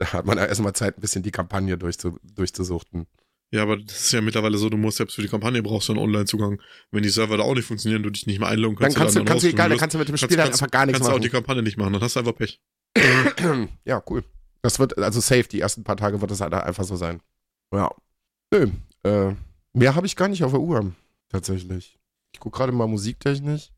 [0.00, 3.06] Da hat man ja erstmal Zeit, ein bisschen die Kampagne durchzu, durchzusuchten.
[3.52, 5.92] Ja, aber das ist ja mittlerweile so, du musst selbst für die Kampagne brauchst du
[5.92, 6.58] einen Online-Zugang.
[6.90, 8.96] Wenn die Server da auch nicht funktionieren, du dich nicht mehr einloggen kannst.
[8.96, 10.54] Dann kannst du, dann kannst du, egal, dann kannst du mit dem Kannst- Spiel kannst-
[10.62, 11.22] einfach gar nichts kannst du auch machen.
[11.22, 12.60] die Kampagne nicht machen, dann hast du einfach Pech.
[13.84, 14.24] ja, cool.
[14.62, 17.20] Das wird, also safe, die ersten paar Tage wird das halt einfach so sein.
[17.74, 17.90] Ja.
[18.52, 18.68] Nö,
[19.04, 19.34] äh,
[19.74, 20.92] mehr habe ich gar nicht auf der Uhr,
[21.28, 21.98] tatsächlich.
[22.32, 23.70] Ich gucke gerade mal musiktechnisch,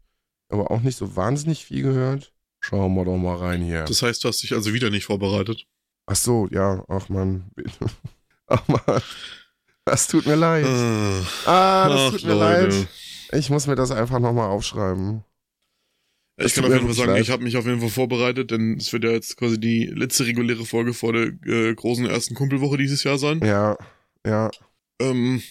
[0.51, 2.33] aber auch nicht so wahnsinnig viel gehört.
[2.61, 3.85] Schauen wir doch mal rein hier.
[3.85, 5.67] Das heißt, du hast dich also wieder nicht vorbereitet.
[6.13, 7.51] Ach so, ja, ach man.
[8.47, 9.01] Ach man.
[9.87, 10.67] Das tut mir leid.
[11.47, 12.77] Ah, das ach, tut mir Leute.
[12.77, 12.89] leid.
[13.33, 15.25] Ich muss mir das einfach nochmal aufschreiben.
[16.37, 17.23] Das Ich kann auf jeden Fall sagen, leid.
[17.23, 20.27] ich habe mich auf jeden Fall vorbereitet, denn es wird ja jetzt quasi die letzte
[20.27, 23.41] reguläre Folge vor der äh, großen ersten Kumpelwoche dieses Jahr sein.
[23.43, 23.79] Ja,
[24.27, 24.51] ja.
[25.01, 25.43] Ähm,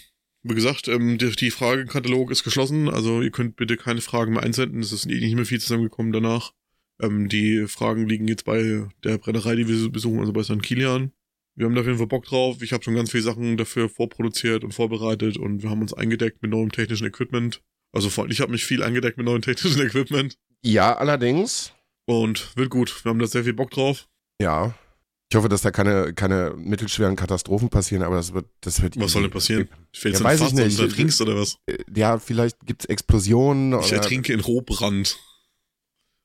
[0.44, 4.44] wie gesagt, ähm, die, die Fragenkatalog ist geschlossen, also ihr könnt bitte keine Fragen mehr
[4.44, 6.54] einsenden, es ist nicht mehr viel zusammengekommen danach.
[7.02, 10.62] Ähm, die Fragen liegen jetzt bei der Brennerei, die wir besuchen, also bei St.
[10.62, 11.12] Kilian.
[11.56, 12.62] Wir haben da auf jeden Fall Bock drauf.
[12.62, 16.42] Ich habe schon ganz viele Sachen dafür vorproduziert und vorbereitet und wir haben uns eingedeckt
[16.42, 17.62] mit neuem technischen Equipment.
[17.92, 20.38] Also vor allem, ich habe mich viel eingedeckt mit neuem technischen Equipment.
[20.64, 21.74] Ja, allerdings.
[22.06, 23.04] Und wird gut.
[23.04, 24.08] Wir haben da sehr viel Bock drauf.
[24.42, 24.74] Ja.
[25.30, 29.14] Ich hoffe, dass da keine, keine mittelschweren Katastrophen passieren, aber das wird, das wird Was
[29.14, 29.70] soll denn passieren?
[29.94, 30.80] Fällst Ja, weiß ich Fass und nicht.
[30.80, 31.58] ertrinkst oder was?
[31.68, 35.18] Äh, Ja, vielleicht gibt es Explosionen Ich ertrinke in Rohbrand.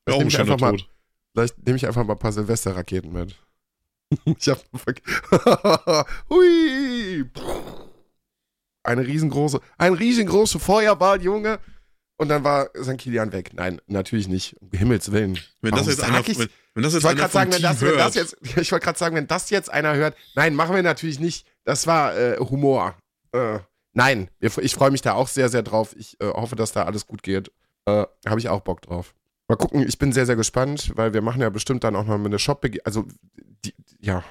[0.09, 0.89] Ja, auch ein ich schöner mal- Tod.
[1.35, 3.37] vielleicht nehme ich einfach mal ein paar Silvesterraketen mit.
[4.39, 4.61] ich hab
[6.31, 7.25] Hui!
[8.85, 11.59] Eine riesengroße, ein riesengroße Feuerball, Junge.
[12.19, 12.97] Und dann war St.
[12.97, 13.51] Kilian weg.
[13.53, 14.57] Nein, natürlich nicht.
[14.61, 15.39] Um Himmels Willen.
[15.61, 17.81] Wenn das jetzt einer, wenn, wenn das Ich jetzt wollte einer gerade sagen, wenn das,
[17.83, 20.75] wenn das hört, jetzt, ich wollte gerade sagen, wenn das jetzt einer hört, nein, machen
[20.75, 21.47] wir natürlich nicht.
[21.65, 22.95] Das war äh, Humor.
[23.33, 23.59] Äh,
[23.93, 25.95] nein, ich freue mich da auch sehr, sehr drauf.
[25.99, 27.51] Ich äh, hoffe, dass da alles gut geht.
[27.87, 29.15] Äh, Habe ich auch Bock drauf.
[29.49, 32.15] Mal gucken, ich bin sehr, sehr gespannt, weil wir machen ja bestimmt dann auch noch
[32.23, 33.07] eine shop Also,
[33.65, 34.25] die, ja.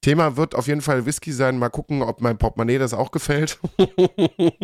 [0.00, 1.58] Thema wird auf jeden Fall Whisky sein.
[1.58, 3.58] Mal gucken, ob mein Portemonnaie das auch gefällt.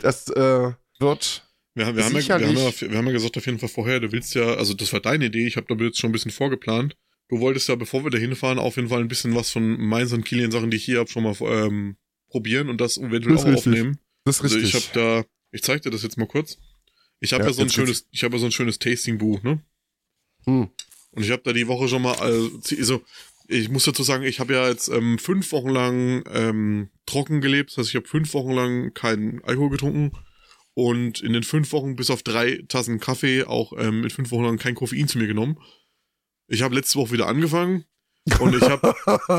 [0.00, 3.36] das äh, wird wir, haben- wir, haben ja, wir, haben ja, wir haben ja gesagt
[3.36, 5.84] auf jeden Fall vorher, du willst ja, also das war deine Idee, ich habe da
[5.84, 6.96] jetzt schon ein bisschen vorgeplant.
[7.28, 10.10] Du wolltest ja, bevor wir da hinfahren, auf jeden Fall ein bisschen was von meinen
[10.12, 11.96] und Kilian Sachen, die ich hier habe, schon mal ähm,
[12.30, 13.58] probieren und das eventuell Das auch richtig.
[13.66, 13.98] aufnehmen.
[14.24, 14.74] das ist Also richtig.
[14.74, 16.56] ich habe da, ich zeig dir das jetzt mal kurz.
[17.20, 19.62] Ich habe Ja, ja, so ein schönes, ich habe ja so ein schönes Tasting-Buch, ne?
[20.44, 20.68] Hm.
[21.10, 23.02] Und ich habe da die Woche schon mal, also
[23.48, 27.70] ich muss dazu sagen, ich habe ja jetzt ähm, fünf Wochen lang ähm, trocken gelebt.
[27.70, 30.12] Das heißt, ich habe fünf Wochen lang keinen Alkohol getrunken.
[30.74, 34.44] Und in den fünf Wochen bis auf drei Tassen Kaffee auch ähm, in fünf Wochen
[34.44, 35.58] lang kein Koffein zu mir genommen.
[36.46, 37.84] Ich habe letzte Woche wieder angefangen.
[38.38, 38.94] Und ich habe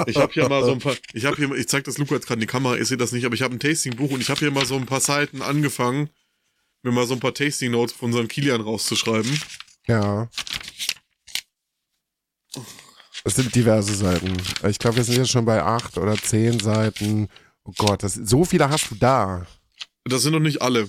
[0.08, 2.26] ich hab hier mal so ein paar, ich habe hier, ich zeig das Luca jetzt
[2.26, 4.30] gerade in die Kamera, ihr seht das nicht, aber ich habe ein Tasting-Buch und ich
[4.30, 6.10] habe hier mal so ein paar Seiten angefangen,
[6.84, 9.40] mir mal so ein paar Tasting-Notes von unseren Kilian rauszuschreiben.
[9.88, 10.30] Ja.
[13.24, 14.38] Es sind diverse Seiten.
[14.68, 17.28] Ich glaube, wir sind jetzt schon bei acht oder zehn Seiten.
[17.64, 19.46] Oh Gott, das, so viele hast du da.
[20.06, 20.88] Das sind noch nicht alle.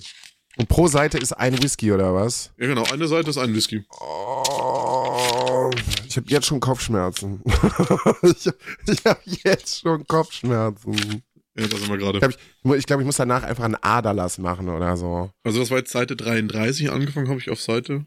[0.57, 2.51] Und pro Seite ist ein Whisky oder was?
[2.57, 3.85] Ja genau, eine Seite ist ein Whisky.
[3.99, 5.71] Oh,
[6.07, 7.41] ich habe jetzt schon Kopfschmerzen.
[8.23, 8.49] ich
[8.87, 11.23] ich habe jetzt schon Kopfschmerzen.
[11.61, 12.17] Ja, da sind wir gerade.
[12.17, 12.21] Ich
[12.63, 15.31] glaube, ich, glaub, ich muss danach einfach einen Aderlass machen oder so.
[15.43, 18.05] Also das war jetzt Seite 33, angefangen habe ich auf Seite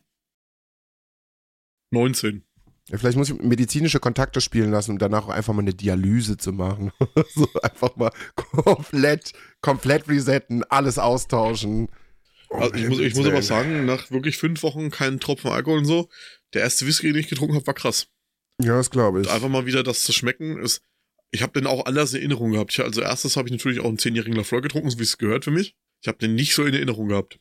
[1.93, 2.43] 19.
[2.89, 6.37] Ja, vielleicht muss ich medizinische Kontakte spielen lassen, um danach auch einfach mal eine Dialyse
[6.37, 6.93] zu machen.
[7.35, 9.33] so einfach mal komplett,
[9.63, 11.89] komplett resetten, alles austauschen.
[12.51, 15.87] Also ich muss, ich muss aber sagen, nach wirklich fünf Wochen keinen Tropfen Alkohol und
[15.87, 16.09] so,
[16.53, 18.09] der erste Whisky, den ich getrunken habe, war krass.
[18.61, 19.31] Ja, das glaube ich.
[19.31, 20.83] Einfach mal wieder das zu schmecken ist.
[21.35, 22.73] Ich habe den auch anders in Erinnerung gehabt.
[22.73, 25.45] Ich, also erstes habe ich natürlich auch einen zehnjährigen Lafroy getrunken, so wie es gehört
[25.45, 25.77] für mich.
[26.01, 27.41] Ich habe den nicht so in Erinnerung gehabt.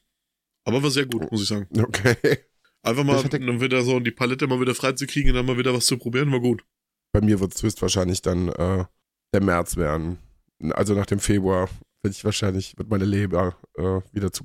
[0.66, 1.68] Aber war sehr gut, muss ich sagen.
[1.78, 2.40] Okay.
[2.82, 5.86] Einfach mal dann wieder so die Palette mal wieder freizukriegen und dann mal wieder was
[5.86, 6.66] zu probieren, war gut.
[7.12, 8.84] Bei mir wird es höchstwahrscheinlich dann äh,
[9.32, 10.18] der März werden.
[10.72, 11.70] Also nach dem Februar
[12.02, 14.44] wird ich wahrscheinlich, wird meine Leber äh, wieder zu,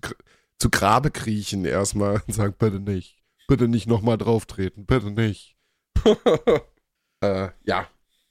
[0.59, 3.25] zu Grabe kriechen erstmal und sagen, bitte nicht.
[3.49, 5.57] Bitte nicht nochmal drauftreten, bitte nicht.
[7.23, 7.89] äh, ja.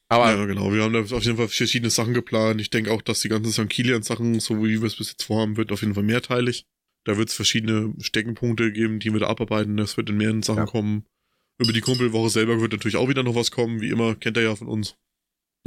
[0.09, 0.71] Aber ja, genau.
[0.71, 2.61] Wir haben da auf jeden Fall verschiedene Sachen geplant.
[2.61, 3.69] Ich denke auch, dass die ganzen St.
[3.69, 6.65] Kilian-Sachen, so wie wir es bis jetzt vorhaben, wird auf jeden Fall mehrteilig.
[7.05, 9.75] Da wird es verschiedene Steckenpunkte geben, die wir da abarbeiten.
[9.77, 10.65] Das wird in mehreren Sachen Ja.
[10.65, 11.05] kommen.
[11.59, 13.81] Über die Kumpelwoche selber wird natürlich auch wieder noch was kommen.
[13.81, 14.95] Wie immer, kennt ihr ja von uns.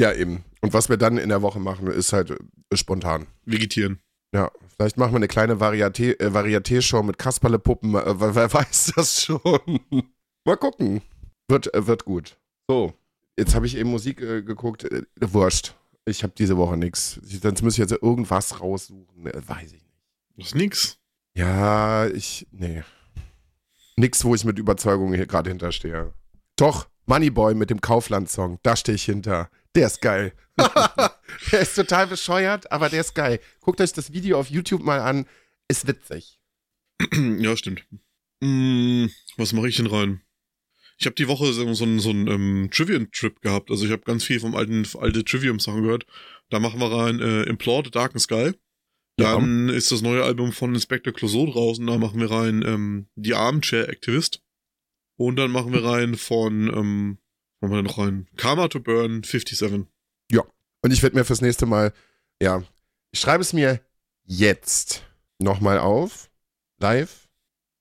[0.01, 0.45] ja, eben.
[0.63, 2.37] Und was wir dann in der Woche machen, ist halt äh,
[2.77, 3.27] spontan.
[3.45, 3.99] Vegetieren.
[4.35, 7.95] Ja, vielleicht machen wir eine kleine Varieté- äh, Varieté-Show mit Kasperle-Puppen.
[7.95, 9.41] Äh, wer, wer weiß das schon?
[10.47, 11.03] Mal gucken.
[11.49, 12.39] Wird, äh, wird gut.
[12.71, 12.95] So,
[13.39, 14.85] jetzt habe ich eben Musik äh, geguckt.
[14.85, 15.75] Äh, wurscht.
[16.07, 17.21] Ich habe diese Woche nichts.
[17.23, 19.27] Sonst muss ich jetzt irgendwas raussuchen.
[19.27, 19.87] Äh, weiß ich nicht.
[20.37, 20.99] Das ist nix.
[21.35, 22.47] Ja, ich.
[22.51, 22.83] Nee.
[23.97, 26.13] Nix, wo ich mit Überzeugung hier gerade hinterstehe.
[26.57, 28.59] Doch, Moneyboy mit dem Kaufland-Song.
[28.63, 29.51] Da stehe ich hinter.
[29.75, 30.33] Der ist geil.
[31.53, 33.41] der ist total bescheuert, aber der ist geil.
[33.61, 35.27] Guckt euch das Video auf YouTube mal an.
[35.69, 36.41] Ist witzig.
[37.39, 37.85] ja, stimmt.
[38.43, 40.23] Hm, was mache ich denn rein?
[41.01, 43.71] Ich habe die Woche so, so, einen- so einen ähm, Trivium-Trip gehabt.
[43.71, 46.05] Also ich habe ganz viel vom alten alte Trivium-Sachen gehört.
[46.51, 48.53] Da machen wir rein äh, Implore the Dark and Sky.
[49.19, 49.33] Ja.
[49.35, 51.87] Dann ist das neue Album von Inspector Clouseau draußen.
[51.87, 54.43] Da machen wir rein ähm, The Armchair Activist.
[55.17, 57.19] Und dann machen wir rein von, ähm,
[57.61, 58.27] machen wir noch rein?
[58.37, 59.87] Karma to Burn 57.
[60.83, 61.93] Und ich werde mir fürs nächste Mal,
[62.43, 62.63] ja,
[63.11, 63.81] ich schreibe es mir
[64.25, 65.03] jetzt
[65.39, 66.31] nochmal auf.
[66.79, 67.29] Live.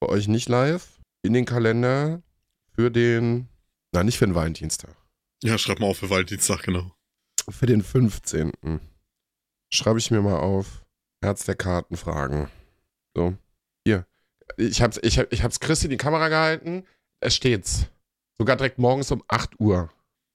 [0.02, 1.00] Bei euch nicht live.
[1.22, 2.22] In den Kalender.
[2.80, 3.50] Für den,
[3.92, 4.96] na, nicht für den Valentinstag.
[5.44, 6.96] Ja, schreib mal auf für Valentinstag, genau.
[7.50, 8.54] Für den 15.
[9.70, 10.86] Schreibe ich mir mal auf.
[11.22, 12.50] Herz der Karten fragen.
[13.14, 13.36] So.
[13.86, 14.08] Hier.
[14.56, 16.86] Ich hab's, ich, hab, ich hab's Chris in die Kamera gehalten.
[17.20, 17.88] Es steht's.
[18.40, 19.92] Sogar direkt morgens um 8 Uhr.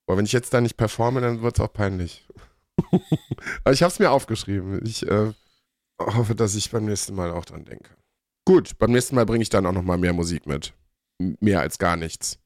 [0.07, 2.29] Aber wenn ich jetzt da nicht performe, dann wird's auch peinlich.
[3.65, 4.85] Aber ich hab's mir aufgeschrieben.
[4.85, 5.33] Ich äh,
[5.99, 7.89] hoffe, dass ich beim nächsten Mal auch dran denke.
[8.45, 10.75] Gut, beim nächsten Mal bringe ich dann auch noch mal mehr Musik mit.
[11.19, 12.39] Mehr als gar nichts.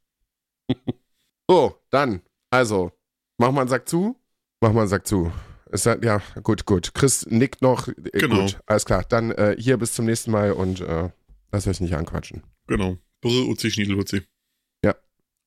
[1.48, 2.22] so, dann.
[2.50, 2.92] Also,
[3.38, 4.16] mach mal einen Sack zu.
[4.60, 5.32] Mach mal einen Sack zu.
[5.70, 6.94] Es hat, ja, gut, gut.
[6.94, 7.88] Chris nickt noch.
[7.88, 8.42] Äh, Genau.
[8.42, 9.04] Gut, alles klar.
[9.04, 11.10] Dann äh, hier bis zum nächsten Mal und äh,
[11.52, 12.42] lasst euch nicht anquatschen.
[12.66, 12.96] Genau.
[13.20, 14.22] Brr, Uzi, Schniedel, Uzi.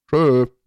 [0.10, 0.48] Tschö.